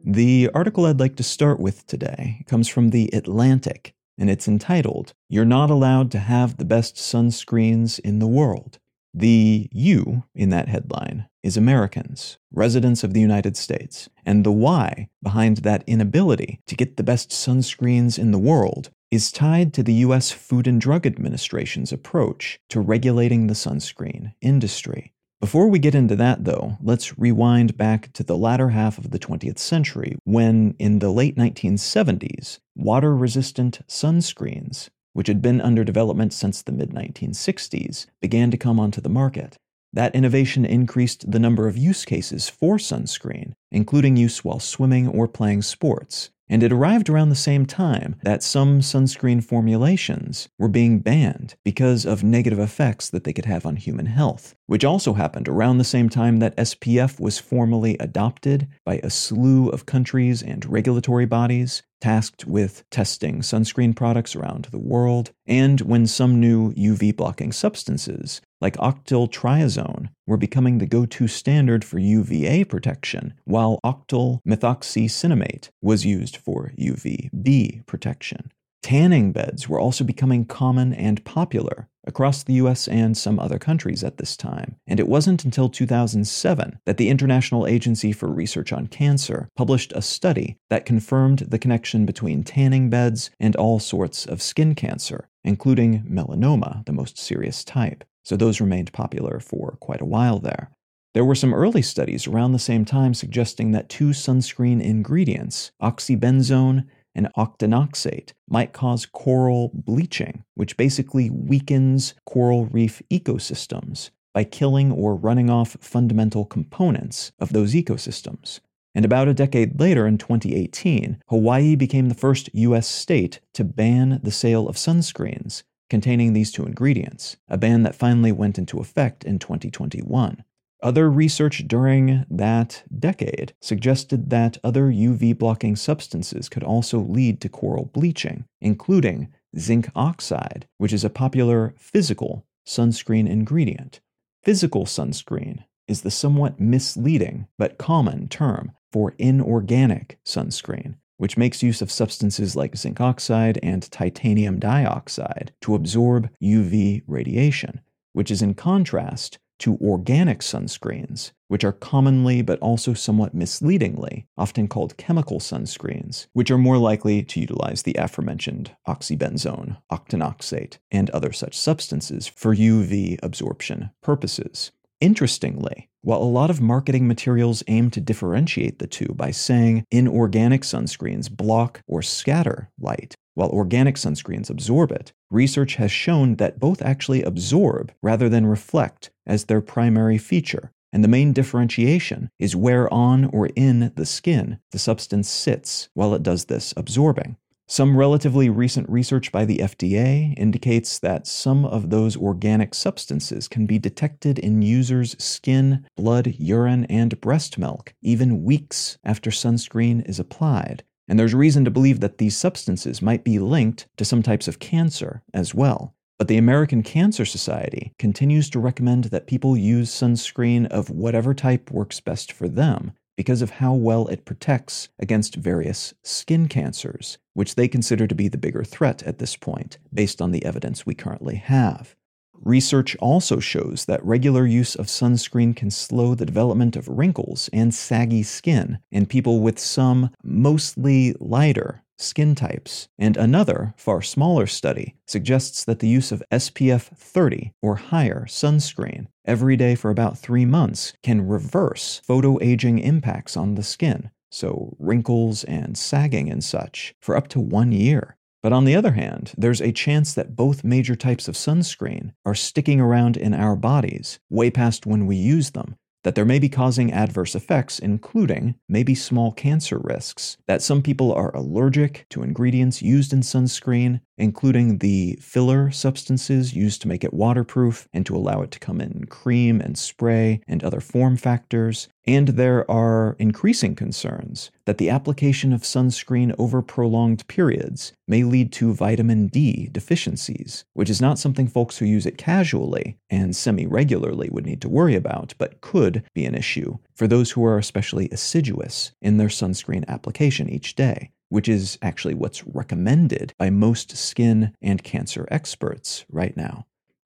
The 0.06 0.50
article 0.53 0.85
I'd 0.85 1.01
like 1.01 1.17
to 1.17 1.23
start 1.23 1.59
with 1.59 1.85
today 1.85 2.45
comes 2.47 2.69
from 2.69 2.91
The 2.91 3.09
Atlantic, 3.11 3.94
and 4.17 4.29
it's 4.29 4.47
entitled, 4.47 5.13
You're 5.27 5.44
Not 5.44 5.69
Allowed 5.69 6.11
to 6.11 6.19
Have 6.19 6.56
the 6.56 6.63
Best 6.63 6.95
Sunscreens 6.95 8.00
in 8.00 8.19
the 8.19 8.27
World. 8.27 8.79
The 9.13 9.67
you 9.73 10.23
in 10.33 10.47
that 10.51 10.69
headline 10.69 11.27
is 11.44 11.57
Americans, 11.57 12.38
residents 12.53 13.03
of 13.03 13.13
the 13.13 13.19
United 13.19 13.57
States, 13.57 14.07
and 14.25 14.45
the 14.45 14.53
why 14.53 15.09
behind 15.21 15.57
that 15.57 15.83
inability 15.85 16.62
to 16.67 16.75
get 16.77 16.95
the 16.95 17.03
best 17.03 17.31
sunscreens 17.31 18.17
in 18.17 18.31
the 18.31 18.39
world 18.39 18.91
is 19.12 19.29
tied 19.29 19.73
to 19.73 19.83
the 19.83 20.05
US 20.05 20.31
Food 20.31 20.67
and 20.67 20.79
Drug 20.79 21.05
Administration's 21.05 21.91
approach 21.91 22.62
to 22.69 22.79
regulating 22.79 23.47
the 23.47 23.55
sunscreen 23.55 24.31
industry. 24.39 25.12
Before 25.39 25.69
we 25.69 25.80
get 25.80 25.95
into 25.95 26.18
that, 26.18 26.44
though, 26.44 26.77
let's 26.81 27.18
rewind 27.18 27.77
back 27.77 28.12
to 28.12 28.24
the 28.24 28.36
latter 28.36 28.69
half 28.69 28.97
of 28.97 29.12
the 29.12 29.19
20th 29.19 29.57
century 29.57 30.18
when, 30.25 30.75
in 30.80 31.00
the 31.00 31.12
late 31.12 31.38
1970s, 31.38 32.59
water 32.75 33.15
resistant 33.15 33.80
sunscreens, 33.88 34.89
which 35.13 35.27
had 35.27 35.41
been 35.41 35.62
under 35.62 35.86
development 35.86 36.33
since 36.33 36.62
the 36.62 36.74
mid 36.74 36.89
1960s, 36.89 38.06
began 38.21 38.51
to 38.51 38.57
come 38.57 38.81
onto 38.81 39.00
the 39.00 39.07
market. 39.07 39.56
That 39.94 40.13
innovation 40.13 40.65
increased 40.65 41.31
the 41.31 41.39
number 41.39 41.69
of 41.69 41.77
use 41.77 42.03
cases 42.03 42.50
for 42.50 42.77
sunscreen, 42.77 43.53
including 43.71 44.18
use 44.18 44.44
while 44.44 44.59
swimming 44.59 45.07
or 45.07 45.30
playing 45.30 45.62
sports, 45.62 46.31
and 46.50 46.63
it 46.63 46.72
arrived 46.72 47.10
around 47.10 47.30
the 47.30 47.36
same 47.36 47.66
time 47.66 48.16
that 48.24 48.42
some 48.44 48.81
sunscreen 48.81 49.44
formulations 49.44 50.50
were 50.57 50.68
being 50.68 51.00
banned 51.00 51.56
because 51.63 52.06
of 52.06 52.24
negative 52.24 52.60
effects 52.60 53.10
that 53.10 53.24
they 53.24 53.34
could 53.34 53.46
have 53.46 53.66
on 53.66 53.75
human 53.75 54.07
health, 54.07 54.56
which 54.66 54.84
also 54.84 55.13
happened 55.13 55.48
around 55.48 55.78
the 55.78 55.84
same 55.84 56.10
time 56.10 56.38
that 56.38 56.57
SPF 56.57 57.19
was 57.19 57.38
formally 57.38 57.96
adopted 58.00 58.68
by 58.84 59.00
a 59.04 59.10
slew 59.10 59.69
of 59.69 59.86
countries 59.86 60.42
and 60.42 60.66
regulatory 60.66 61.25
bodies 61.25 61.84
tasked 62.01 62.46
with 62.46 62.84
testing 62.90 63.42
sunscreen 63.42 63.96
products 63.96 64.36
around 64.36 64.66
the 64.72 64.80
world, 64.80 65.31
and 65.46 65.81
when 65.81 66.07
some 66.07 66.40
new 66.40 66.72
UV 66.74 67.16
blocking 67.16 67.51
substances, 67.51 68.42
like 68.61 68.75
octyl 68.77 69.29
triazone, 69.31 70.09
were 70.27 70.38
becoming 70.38 70.77
the 70.77 70.85
go 70.85 71.06
to 71.06 71.27
standard 71.27 71.83
for 71.83 72.00
UVA 72.00 72.63
protection, 72.65 73.33
while 73.45 73.79
octyl 73.83 74.39
methoxycinnamate 74.47 75.69
was 75.81 76.06
used 76.06 76.38
for 76.38 76.71
UVB 76.77 77.85
protection. 77.85 78.51
Tanning 78.81 79.33
beds 79.33 79.67
were 79.67 79.79
also 79.79 80.03
becoming 80.03 80.45
common 80.45 80.94
and 80.94 81.23
popular 81.25 81.88
across 82.07 82.44
the 82.44 82.53
US 82.53 82.88
and 82.88 83.15
some 83.15 83.39
other 83.39 83.59
countries 83.59 84.03
at 84.03 84.17
this 84.17 84.38
time, 84.38 84.77
and 84.88 85.00
it 85.00 85.07
wasn't 85.07 85.45
until 85.45 85.69
2007 85.69 86.79
that 86.85 86.97
the 86.97 87.09
International 87.09 87.67
Agency 87.67 88.12
for 88.12 88.27
Research 88.27 88.71
on 88.71 88.88
Cancer 88.88 89.50
published 89.55 89.91
a 89.95 90.01
study 90.01 90.57
that 90.69 90.85
confirmed 90.85 91.39
the 91.39 91.59
connection 91.59 92.05
between 92.05 92.44
tanning 92.44 92.89
beds 92.89 93.29
and 93.39 93.55
all 93.55 93.79
sorts 93.79 94.25
of 94.25 94.41
skin 94.41 94.75
cancer, 94.75 95.29
including 95.44 96.03
melanoma, 96.03 96.85
the 96.85 96.94
most 96.94 97.17
serious 97.17 97.63
type. 97.63 98.03
So 98.29 98.37
those 98.37 98.61
remained 98.61 98.93
popular 98.93 99.39
for 99.39 99.75
quite 99.79 100.01
a 100.01 100.05
while 100.05 100.37
there. 100.37 100.69
There 101.15 101.25
were 101.25 101.33
some 101.33 101.51
early 101.51 101.81
studies 101.81 102.27
around 102.27 102.51
the 102.51 102.59
same 102.59 102.85
time 102.85 103.15
suggesting 103.15 103.71
that 103.71 103.89
two 103.89 104.09
sunscreen 104.09 104.83
ingredients, 104.83 105.71
oxybenzone 105.81 106.85
and 107.15 107.33
octinoxate 107.35 108.33
might 108.47 108.71
cause 108.71 109.07
coral 109.07 109.71
bleaching, 109.73 110.43
which 110.53 110.77
basically 110.77 111.31
weakens 111.31 112.13
coral 112.27 112.67
reef 112.67 113.01
ecosystems 113.11 114.11
by 114.31 114.43
killing 114.43 114.91
or 114.91 115.15
running 115.15 115.49
off 115.49 115.75
fundamental 115.81 116.45
components 116.45 117.31
of 117.39 117.51
those 117.51 117.73
ecosystems. 117.73 118.59
And 118.93 119.05
about 119.05 119.27
a 119.27 119.33
decade 119.33 119.79
later, 119.79 120.05
in 120.05 120.19
2018, 120.19 121.17
Hawaii 121.29 121.75
became 121.75 122.09
the 122.09 122.15
first 122.15 122.47
U.S. 122.53 122.87
state 122.87 123.39
to 123.55 123.63
ban 123.63 124.19
the 124.21 124.31
sale 124.31 124.69
of 124.69 124.75
sunscreens 124.75 125.63
containing 125.89 126.33
these 126.33 126.51
two 126.51 126.65
ingredients, 126.65 127.38
a 127.47 127.57
ban 127.57 127.83
that 127.83 127.95
finally 127.95 128.31
went 128.31 128.57
into 128.57 128.80
effect 128.80 129.24
in 129.24 129.39
2021. 129.39 130.44
Other 130.81 131.09
research 131.09 131.68
during 131.68 132.25
that 132.30 132.83
decade 132.97 133.53
suggested 133.59 134.30
that 134.30 134.57
other 134.63 134.88
UV 134.89 135.38
blocking 135.38 135.75
substances 135.75 136.47
could 136.47 136.63
also 136.63 137.00
lead 137.00 137.41
to 137.41 137.50
coral 137.50 137.86
bleaching, 137.86 138.46
including 138.62 139.27
zinc 139.58 139.89
oxide, 139.93 140.67
which 140.77 140.93
is 140.93 141.03
a 141.03 141.10
popular 141.10 141.74
physical 141.77 142.46
sunscreen 142.65 143.27
ingredient. 143.27 144.00
Physical 144.41 144.86
sunscreen 144.86 145.65
is 145.88 146.01
the 146.01 146.12
somewhat 146.12 146.62
misleading 146.62 147.48
but 147.58 147.77
common 147.77 148.29
term 148.29 148.72
for 148.91 149.15
inorganic 149.17 150.17
sunscreen, 150.24 150.96
which 151.19 151.38
makes 151.38 151.61
use 151.61 151.81
of 151.81 151.91
substances 151.91 152.55
like 152.55 152.77
zinc 152.77 152.99
oxide 153.01 153.59
and 153.61 153.91
titanium 153.91 154.57
dioxide 154.57 155.51
to 155.59 155.75
absorb 155.75 156.29
UV 156.41 157.03
radiation, 157.07 157.81
which 158.13 158.31
is 158.31 158.41
in 158.41 158.53
contrast 158.53 159.38
to 159.59 159.77
organic 159.81 160.39
sunscreens, 160.39 161.31
which 161.49 161.65
are 161.65 161.73
commonly 161.73 162.41
but 162.41 162.57
also 162.59 162.93
somewhat 162.93 163.33
misleadingly 163.33 164.25
often 164.38 164.69
called 164.69 164.95
chemical 164.95 165.39
sunscreens, 165.39 166.27
which 166.31 166.49
are 166.49 166.57
more 166.57 166.77
likely 166.77 167.21
to 167.21 167.41
utilize 167.41 167.83
the 167.83 167.95
aforementioned 167.99 168.73
oxybenzone, 168.88 169.75
octinoxate, 169.91 170.77
and 170.89 171.09
other 171.09 171.33
such 171.33 171.59
substances 171.59 172.27
for 172.27 172.55
UV 172.55 173.19
absorption 173.21 173.91
purposes. 174.01 174.71
Interestingly, 175.01 175.89
while 176.01 176.22
a 176.22 176.24
lot 176.24 176.50
of 176.50 176.60
marketing 176.60 177.08
materials 177.08 177.63
aim 177.68 177.89
to 177.91 178.01
differentiate 178.01 178.79
the 178.79 178.88
two 178.88 179.13
by 179.15 179.32
saying 179.32 179.86
inorganic 179.91 180.63
sunscreens 180.63 181.29
block 181.29 181.82
or 181.88 182.01
scatter 182.01 182.70
light, 182.77 183.15
while 183.34 183.50
organic 183.50 183.96
sunscreens 183.96 184.50
absorb 184.50 184.91
it, 184.91 185.13
research 185.32 185.75
has 185.75 185.89
shown 185.89 186.36
that 186.36 186.60
both 186.60 186.82
actually 186.82 187.24
absorb 187.24 187.94
rather 188.03 188.27
than 188.27 188.46
reflect 188.46 189.10
as 189.25 189.46
their 189.46 189.62
primary 189.62 190.18
feature, 190.18 190.74
and 190.91 191.01
the 191.01 191.08
main 191.08 191.32
differentiation 191.32 192.29
is 192.38 192.56
where 192.56 192.94
on 192.94 193.24
or 193.25 193.48
in 193.56 193.94
the 193.96 194.06
skin 194.06 194.60
the 194.72 194.79
substance 194.79 195.29
sits 195.29 195.88
while 195.94 196.13
it 196.13 196.24
does 196.24 196.46
this 196.46 196.74
absorbing. 196.75 197.38
Some 197.71 197.97
relatively 197.97 198.49
recent 198.49 198.89
research 198.89 199.31
by 199.31 199.45
the 199.45 199.59
FDA 199.59 200.33
indicates 200.39 200.97
that 200.97 201.27
some 201.27 201.65
of 201.65 201.91
those 201.91 202.17
organic 202.17 202.73
substances 202.73 203.47
can 203.47 203.67
be 203.67 203.77
detected 203.77 204.39
in 204.39 204.63
users' 204.63 205.15
skin, 205.23 205.85
blood, 205.95 206.33
urine, 206.39 206.85
and 206.85 207.21
breast 207.21 207.59
milk, 207.59 207.93
even 208.01 208.43
weeks 208.43 208.97
after 209.03 209.29
sunscreen 209.29 210.03
is 210.09 210.19
applied, 210.19 210.83
and 211.07 211.19
there's 211.19 211.35
reason 211.35 211.63
to 211.63 211.69
believe 211.69 211.99
that 211.99 212.17
these 212.17 212.35
substances 212.35 213.03
might 213.03 213.23
be 213.23 213.38
linked 213.38 213.88
to 213.97 214.03
some 214.03 214.23
types 214.23 214.47
of 214.47 214.57
cancer 214.57 215.21
as 215.31 215.53
well. 215.53 215.93
But 216.17 216.27
the 216.27 216.38
American 216.38 216.81
Cancer 216.81 217.23
Society 217.23 217.93
continues 217.99 218.49
to 218.49 218.59
recommend 218.59 219.05
that 219.05 219.27
people 219.27 219.55
use 219.55 219.91
sunscreen 219.91 220.65
of 220.69 220.89
whatever 220.89 221.35
type 221.35 221.69
works 221.69 221.99
best 221.99 222.31
for 222.31 222.49
them 222.49 222.93
because 223.19 223.41
of 223.41 223.49
how 223.49 223.73
well 223.73 224.07
it 224.07 224.23
protects 224.23 224.88
against 224.97 225.35
various 225.35 225.93
skin 226.03 226.47
cancers, 226.47 227.17
which 227.33 227.55
they 227.55 227.67
consider 227.67 228.07
to 228.07 228.15
be 228.15 228.29
the 228.29 228.38
bigger 228.38 228.63
threat 228.63 229.03
at 229.03 229.19
this 229.19 229.35
point, 229.35 229.77
based 229.93 230.21
on 230.21 230.31
the 230.31 230.45
evidence 230.45 230.85
we 230.85 230.95
currently 230.95 231.35
have. 231.35 231.97
Research 232.33 232.95
also 233.01 233.41
shows 233.41 233.83
that 233.88 234.01
regular 234.05 234.47
use 234.47 234.73
of 234.73 234.85
sunscreen 234.85 235.53
can 235.53 235.69
slow 235.69 236.15
the 236.15 236.25
development 236.25 236.77
of 236.77 236.88
wrinkles 236.88 237.49
and 237.51 237.73
saggy 237.73 238.23
skin 238.23 238.79
in 238.89 239.05
people 239.05 239.41
with 239.41 239.59
some, 239.59 240.11
mostly 240.23 241.13
lighter, 241.19 241.83
skin 242.01 242.36
types. 242.36 242.88
And 242.98 243.18
another, 243.18 243.74
far 243.77 244.01
smaller 244.01 244.48
study 244.48 244.96
suggests 245.06 245.63
that 245.65 245.79
the 245.79 245.88
use 245.88 246.12
of 246.12 246.24
SPF 246.32 246.96
30 246.96 247.53
or 247.62 247.75
higher 247.75 248.25
sunscreen 248.27 249.08
every 249.25 249.56
day 249.56 249.75
for 249.75 249.91
about 249.91 250.18
three 250.18 250.46
months 250.46 250.94
can 251.03 251.27
reverse 251.27 252.01
photoaging 252.08 252.82
impacts 252.84 253.38
on 253.38 253.56
the 253.56 253.63
skin, 253.63 254.12
so 254.32 254.75
wrinkles 254.79 255.44
and 255.44 255.77
sagging 255.77 256.29
and 256.29 256.44
such, 256.44 256.96
for 257.01 257.15
up 257.15 257.27
to 257.29 257.39
one 257.39 257.72
year. 257.72 258.18
But 258.41 258.53
on 258.53 258.63
the 258.63 258.75
other 258.75 258.94
hand, 258.94 259.34
there's 259.38 259.62
a 259.62 259.74
chance 259.74 260.13
that 260.13 260.36
both 260.36 260.63
major 260.63 260.96
types 260.96 261.27
of 261.27 261.36
sunscreen 261.36 262.13
are 262.25 262.36
sticking 262.36 262.79
around 262.79 263.18
in 263.18 263.34
our 263.34 263.56
bodies 263.56 264.20
way 264.29 264.50
past 264.50 264.86
when 264.86 265.06
we 265.06 265.18
use 265.18 265.51
them, 265.51 265.75
that 266.03 266.15
there 266.15 266.25
may 266.25 266.39
be 266.39 266.50
causing 266.50 266.94
adverse 266.94 267.36
effects, 267.36 267.79
including 267.79 268.56
maybe 268.68 268.96
small 268.96 269.32
cancer 269.32 269.79
risks, 269.79 270.38
that 270.48 270.62
some 270.62 270.82
people 270.82 271.13
are 271.13 271.36
allergic 271.36 272.06
to 272.10 272.24
ingredients 272.24 272.82
used 272.82 273.13
in 273.13 273.22
sunscreen, 273.22 274.01
including 274.19 274.77
the 274.77 275.17
filler 275.21 275.71
substances 275.71 276.53
used 276.53 276.81
to 276.81 276.88
make 276.88 277.03
it 277.03 277.13
waterproof 277.13 277.88
and 277.93 278.05
to 278.05 278.15
allow 278.15 278.41
it 278.41 278.51
to 278.51 278.59
come 278.59 278.81
in 278.81 279.05
cream 279.05 279.61
and 279.61 279.77
spray 279.77 280.41
and 280.47 280.63
other 280.63 280.81
form 280.81 281.15
factors. 281.15 281.88
And 282.05 282.29
there 282.29 282.69
are 282.69 283.15
increasing 283.19 283.75
concerns 283.75 284.51
that 284.65 284.77
the 284.77 284.89
application 284.89 285.53
of 285.53 285.61
sunscreen 285.61 286.35
over 286.38 286.61
prolonged 286.61 287.27
periods 287.27 287.93
may 288.07 288.23
lead 288.23 288.51
to 288.53 288.73
vitamin 288.73 289.27
D 289.27 289.69
deficiencies, 289.71 290.65
which 290.73 290.89
is 290.89 291.01
not 291.01 291.19
something 291.19 291.47
folks 291.47 291.77
who 291.77 291.85
use 291.85 292.05
it 292.05 292.17
casually 292.17 292.97
and 293.09 293.35
semi 293.35 293.65
regularly 293.65 294.29
would 294.31 294.45
need 294.45 294.61
to 294.61 294.69
worry 294.69 294.95
about, 294.95 295.33
but 295.38 295.61
could 295.61 296.03
be 296.13 296.25
an 296.25 296.35
issue 296.35 296.77
for 296.95 297.07
those 297.07 297.31
who 297.31 297.45
are 297.45 297.57
especially 297.57 298.09
assiduous 298.11 298.91
in 299.01 299.17
their 299.17 299.27
sunscreen 299.27 299.88
application 299.88 300.49
each 300.49 300.75
day 300.75 301.11
which 301.29 301.48
is 301.48 301.77
actually 301.81 302.13
what's 302.13 302.45
recommended 302.45 303.33
by 303.38 303.50
most 303.50 303.95
skin 303.95 304.53
and 304.62 304.83
cancer 304.83 305.27
experts 305.31 306.05
right 306.09 306.36
now. 306.36 306.65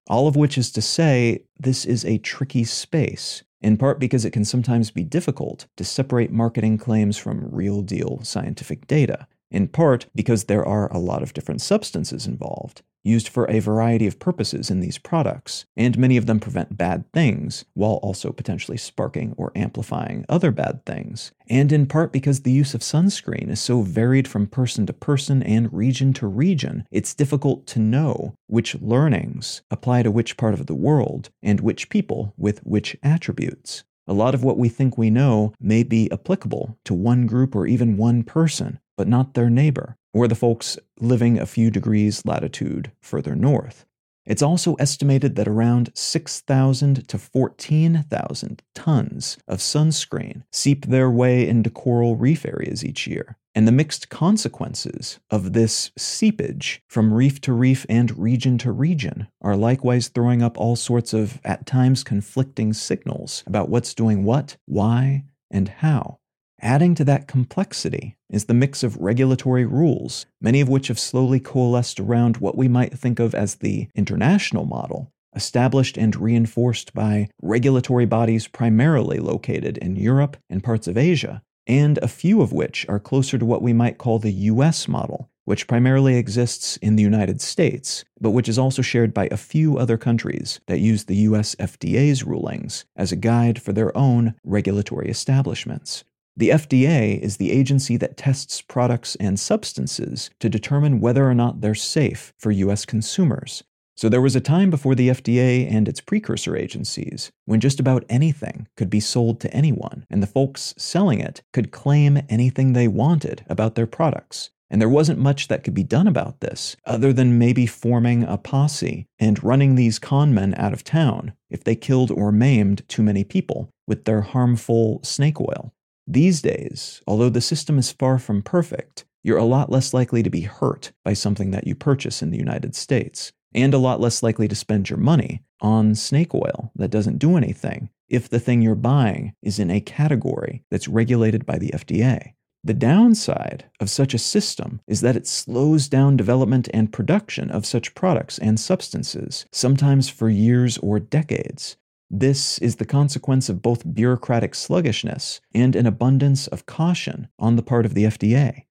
All 0.10 0.28
of 0.28 0.36
which 0.36 0.58
is 0.58 0.72
to 0.72 0.82
say, 0.82 1.46
this 1.60 1.86
is 1.86 2.04
a 2.04 2.18
tricky 2.18 2.64
space, 2.64 3.44
in 3.62 3.78
part 3.78 4.00
because 4.00 4.26
it 4.26 4.32
can 4.32 4.44
sometimes 4.44 4.92
be 4.92 5.04
difficult 5.04 5.68
to 5.78 5.86
separate 5.86 6.32
marketing 6.32 6.78
claims 6.78 7.18
from 7.18 7.50
real 7.50 7.82
deal 7.82 8.20
scientific 8.24 8.88
data, 8.88 9.28
in 9.54 9.68
part 9.70 10.08
because 10.14 10.46
there 10.46 10.66
are 10.66 10.92
a 10.92 11.00
lot 11.00 11.24
of 11.24 11.34
different 11.34 11.62
substances 11.62 12.28
involved, 12.28 12.82
used 13.04 13.28
for 13.28 13.50
a 13.50 13.60
variety 13.60 14.08
of 14.08 14.20
purposes 14.20 14.72
in 14.72 14.80
these 14.80 14.98
products, 14.98 15.66
and 15.78 15.98
many 15.98 16.18
of 16.18 16.26
them 16.26 16.40
prevent 16.40 16.78
bad 16.78 17.10
things 17.14 17.66
while 17.74 18.00
also 18.02 18.32
potentially 18.32 18.78
sparking 18.78 19.34
or 19.38 19.52
amplifying 19.56 20.26
other 20.28 20.52
bad 20.52 20.86
things, 20.86 21.32
and 21.48 21.72
in 21.72 21.86
part 21.86 22.12
because 22.12 22.42
the 22.42 22.52
use 22.52 22.74
of 22.74 22.82
sunscreen 22.82 23.50
is 23.50 23.60
so 23.60 23.82
varied 23.82 24.28
from 24.28 24.48
person 24.48 24.86
to 24.86 24.94
person 24.94 25.44
and 25.44 25.72
region 25.72 26.14
to 26.14 26.28
region, 26.28 26.86
it's 26.92 27.14
difficult 27.14 27.68
to 27.68 27.80
know 27.80 28.34
which 28.48 28.76
learnings 28.82 29.62
apply 29.70 30.02
to 30.02 30.12
which 30.12 30.38
part 30.38 30.54
of 30.54 30.66
the 30.66 30.76
world 30.76 31.30
and 31.42 31.60
which 31.60 31.90
people 31.90 32.34
with 32.38 32.60
which 32.66 32.98
attributes. 33.04 33.84
A 34.06 34.14
lot 34.14 34.36
of 34.36 34.44
what 34.44 34.58
we 34.58 34.68
think 34.68 34.98
we 34.98 35.10
know 35.10 35.54
may 35.62 35.82
be 35.82 36.12
applicable 36.12 36.78
to 36.84 36.94
one 36.94 37.26
group 37.26 37.56
or 37.56 37.66
even 37.66 37.96
one 37.96 38.24
person, 38.24 38.80
but 38.98 39.08
not 39.08 39.34
their 39.34 39.50
neighbor, 39.50 39.98
or 40.14 40.28
the 40.28 40.36
folks 40.36 40.78
living 41.00 41.40
a 41.40 41.46
few 41.46 41.72
degrees 41.72 42.26
latitude 42.26 42.92
further 43.02 43.36
north. 43.36 43.86
It's 44.26 44.42
also 44.42 44.76
estimated 44.76 45.36
that 45.36 45.48
around 45.48 45.92
6,000 45.94 47.08
to 47.10 47.18
14,000 47.18 48.64
tons 48.74 49.38
of 49.48 49.60
sunscreen 49.60 50.44
seep 50.52 50.86
their 50.86 51.10
way 51.10 51.48
into 51.48 51.70
coral 51.70 52.16
reef 52.16 52.46
areas 52.46 52.86
each 52.86 53.06
year. 53.06 53.38
And 53.56 53.68
the 53.68 53.72
mixed 53.72 54.10
consequences 54.10 55.20
of 55.30 55.54
this 55.54 55.92
seepage 55.98 56.82
from 56.88 57.14
reef 57.14 57.40
to 57.42 57.54
reef 57.54 57.86
and 57.88 58.18
region 58.18 58.58
to 58.60 58.72
region 58.72 59.28
are 59.42 59.56
likewise 59.56 60.08
throwing 60.08 60.42
up 60.42 60.58
all 60.58 60.76
sorts 60.76 61.14
of, 61.14 61.40
at 61.44 61.66
times, 61.66 62.04
conflicting 62.04 62.74
signals 62.74 63.44
about 63.46 63.70
what's 63.70 63.94
doing 63.94 64.24
what, 64.24 64.58
why, 64.66 65.26
and 65.52 65.68
how. 65.68 66.18
Adding 66.64 66.96
to 66.96 67.04
that 67.04 67.28
complexity 67.28 68.16
is 68.30 68.46
the 68.46 68.54
mix 68.54 68.84
of 68.84 68.96
regulatory 68.96 69.66
rules, 69.66 70.26
many 70.40 70.62
of 70.62 70.70
which 70.70 70.88
have 70.88 70.98
slowly 70.98 71.42
coalesced 71.42 72.00
around 72.00 72.38
what 72.38 72.58
we 72.58 72.70
might 72.70 72.98
think 72.98 73.20
of 73.20 73.36
as 73.36 73.56
the 73.56 73.90
international 73.96 74.64
model, 74.64 75.12
established 75.36 75.98
and 75.98 76.16
reinforced 76.16 76.94
by 76.94 77.28
regulatory 77.42 78.06
bodies 78.06 78.48
primarily 78.48 79.20
located 79.20 79.78
in 79.80 79.98
Europe 79.98 80.38
and 80.50 80.64
parts 80.64 80.88
of 80.88 80.98
Asia, 80.98 81.44
and 81.68 81.98
a 81.98 82.08
few 82.08 82.42
of 82.42 82.54
which 82.54 82.86
are 82.88 82.98
closer 82.98 83.38
to 83.38 83.46
what 83.46 83.62
we 83.62 83.74
might 83.74 83.98
call 83.98 84.18
the 84.18 84.32
US 84.32 84.88
model, 84.88 85.30
which 85.44 85.68
primarily 85.68 86.16
exists 86.16 86.78
in 86.78 86.96
the 86.96 87.04
United 87.04 87.42
States, 87.42 88.06
but 88.22 88.32
which 88.32 88.48
is 88.48 88.58
also 88.58 88.82
shared 88.82 89.14
by 89.14 89.28
a 89.30 89.36
few 89.36 89.78
other 89.78 89.98
countries 89.98 90.62
that 90.68 90.80
use 90.80 91.04
the 91.04 91.18
US 91.28 91.56
FDA's 91.56 92.24
rulings 92.24 92.86
as 92.96 93.12
a 93.12 93.18
guide 93.18 93.62
for 93.62 93.74
their 93.74 93.96
own 93.98 94.36
regulatory 94.46 95.10
establishments. 95.10 96.06
The 96.36 96.50
FDA 96.50 97.20
is 97.20 97.38
the 97.38 97.52
agency 97.52 97.96
that 97.98 98.18
tests 98.18 98.60
products 98.60 99.16
and 99.20 99.40
substances 99.40 100.32
to 100.40 100.50
determine 100.50 101.00
whether 101.00 101.30
or 101.30 101.36
not 101.36 101.62
they're 101.62 101.76
safe 101.76 102.34
for 102.40 102.50
US 102.50 102.86
consumers. 102.86 103.64
So 103.96 104.10
there 104.10 104.22
was 104.22 104.36
a 104.36 104.42
time 104.42 104.72
before 104.72 104.96
the 104.96 105.10
FDA 105.10 105.72
and 105.72 105.88
its 105.88 106.02
precursor 106.02 106.56
agencies 106.56 107.32
when 107.46 107.60
just 107.60 107.80
about 107.80 108.06
anything 108.10 108.68
could 108.76 108.90
be 108.90 109.00
sold 109.00 109.40
to 109.42 109.54
anyone, 109.54 110.08
and 110.10 110.24
the 110.24 110.28
folks 110.28 110.74
selling 110.76 111.20
it 111.20 111.44
could 111.54 111.72
claim 111.72 112.24
anything 112.28 112.74
they 112.74 112.88
wanted 112.88 113.46
about 113.48 113.76
their 113.76 113.86
products. 113.86 114.50
And 114.72 114.82
there 114.82 114.90
wasn't 114.90 115.20
much 115.20 115.50
that 115.50 115.64
could 115.64 115.76
be 115.76 115.84
done 115.84 116.08
about 116.08 116.40
this, 116.40 116.76
other 116.84 117.14
than 117.14 117.38
maybe 117.38 117.68
forming 117.68 118.24
a 118.24 118.40
posse 118.40 119.06
and 119.20 119.44
running 119.44 119.76
these 119.76 120.00
con 120.00 120.34
men 120.34 120.56
out 120.58 120.74
of 120.74 120.84
town 120.84 121.34
if 121.52 121.64
they 121.64 121.76
killed 121.76 122.10
or 122.10 122.32
maimed 122.32 122.82
too 122.90 123.04
many 123.04 123.24
people 123.24 123.70
with 123.86 124.06
their 124.06 124.22
harmful 124.22 125.00
snake 125.04 125.40
oil. 125.40 125.72
These 126.08 126.42
days, 126.42 127.02
although 127.08 127.30
the 127.30 127.42
system 127.42 127.80
is 127.80 127.92
far 127.92 128.20
from 128.20 128.42
perfect, 128.42 129.06
you're 129.24 129.38
a 129.38 129.46
lot 129.46 129.72
less 129.72 129.94
likely 129.94 130.22
to 130.22 130.30
be 130.30 130.42
hurt 130.42 130.92
by 131.06 131.14
something 131.14 131.52
that 131.52 131.66
you 131.66 131.76
purchase 131.76 132.22
in 132.22 132.30
the 132.30 132.38
United 132.38 132.76
States, 132.76 133.32
and 133.56 133.74
a 133.74 133.78
lot 133.78 134.02
less 134.02 134.22
likely 134.22 134.48
to 134.50 134.56
spend 134.56 134.90
your 134.90 135.00
money 135.00 135.42
on 135.62 135.96
snake 135.96 136.34
oil 136.36 136.72
that 136.76 136.92
doesn't 136.92 137.20
do 137.20 137.38
anything 137.38 137.90
if 138.10 138.28
the 138.28 138.40
thing 138.40 138.62
you're 138.62 138.76
buying 138.76 139.34
is 139.42 139.60
in 139.60 139.72
a 139.72 139.80
category 139.80 140.64
that's 140.70 140.90
regulated 140.90 141.46
by 141.46 141.58
the 141.58 141.70
FDA. 141.70 142.34
The 142.66 142.74
downside 142.74 143.66
of 143.80 143.90
such 143.90 144.14
a 144.14 144.20
system 144.20 144.82
is 144.88 145.02
that 145.02 145.16
it 145.16 145.28
slows 145.28 145.90
down 145.90 146.16
development 146.16 146.70
and 146.74 146.94
production 146.94 147.50
of 147.50 147.66
such 147.66 147.96
products 147.96 148.38
and 148.38 148.60
substances, 148.60 149.46
sometimes 149.52 150.10
for 150.10 150.30
years 150.30 150.78
or 150.78 151.00
decades, 151.00 151.78
this 152.10 152.58
is 152.60 152.76
the 152.76 152.86
consequence 152.86 153.50
of 153.50 153.62
both 153.62 153.94
bureaucratic 153.94 154.54
sluggishness 154.54 155.42
and 155.54 155.76
an 155.76 155.86
abundance 155.86 156.48
of 156.48 156.66
caution 156.66 157.28
on 157.40 157.56
the 157.56 157.64
part 157.64 157.86
of 157.86 157.94
the 157.94 158.04
FDA. 158.04 158.66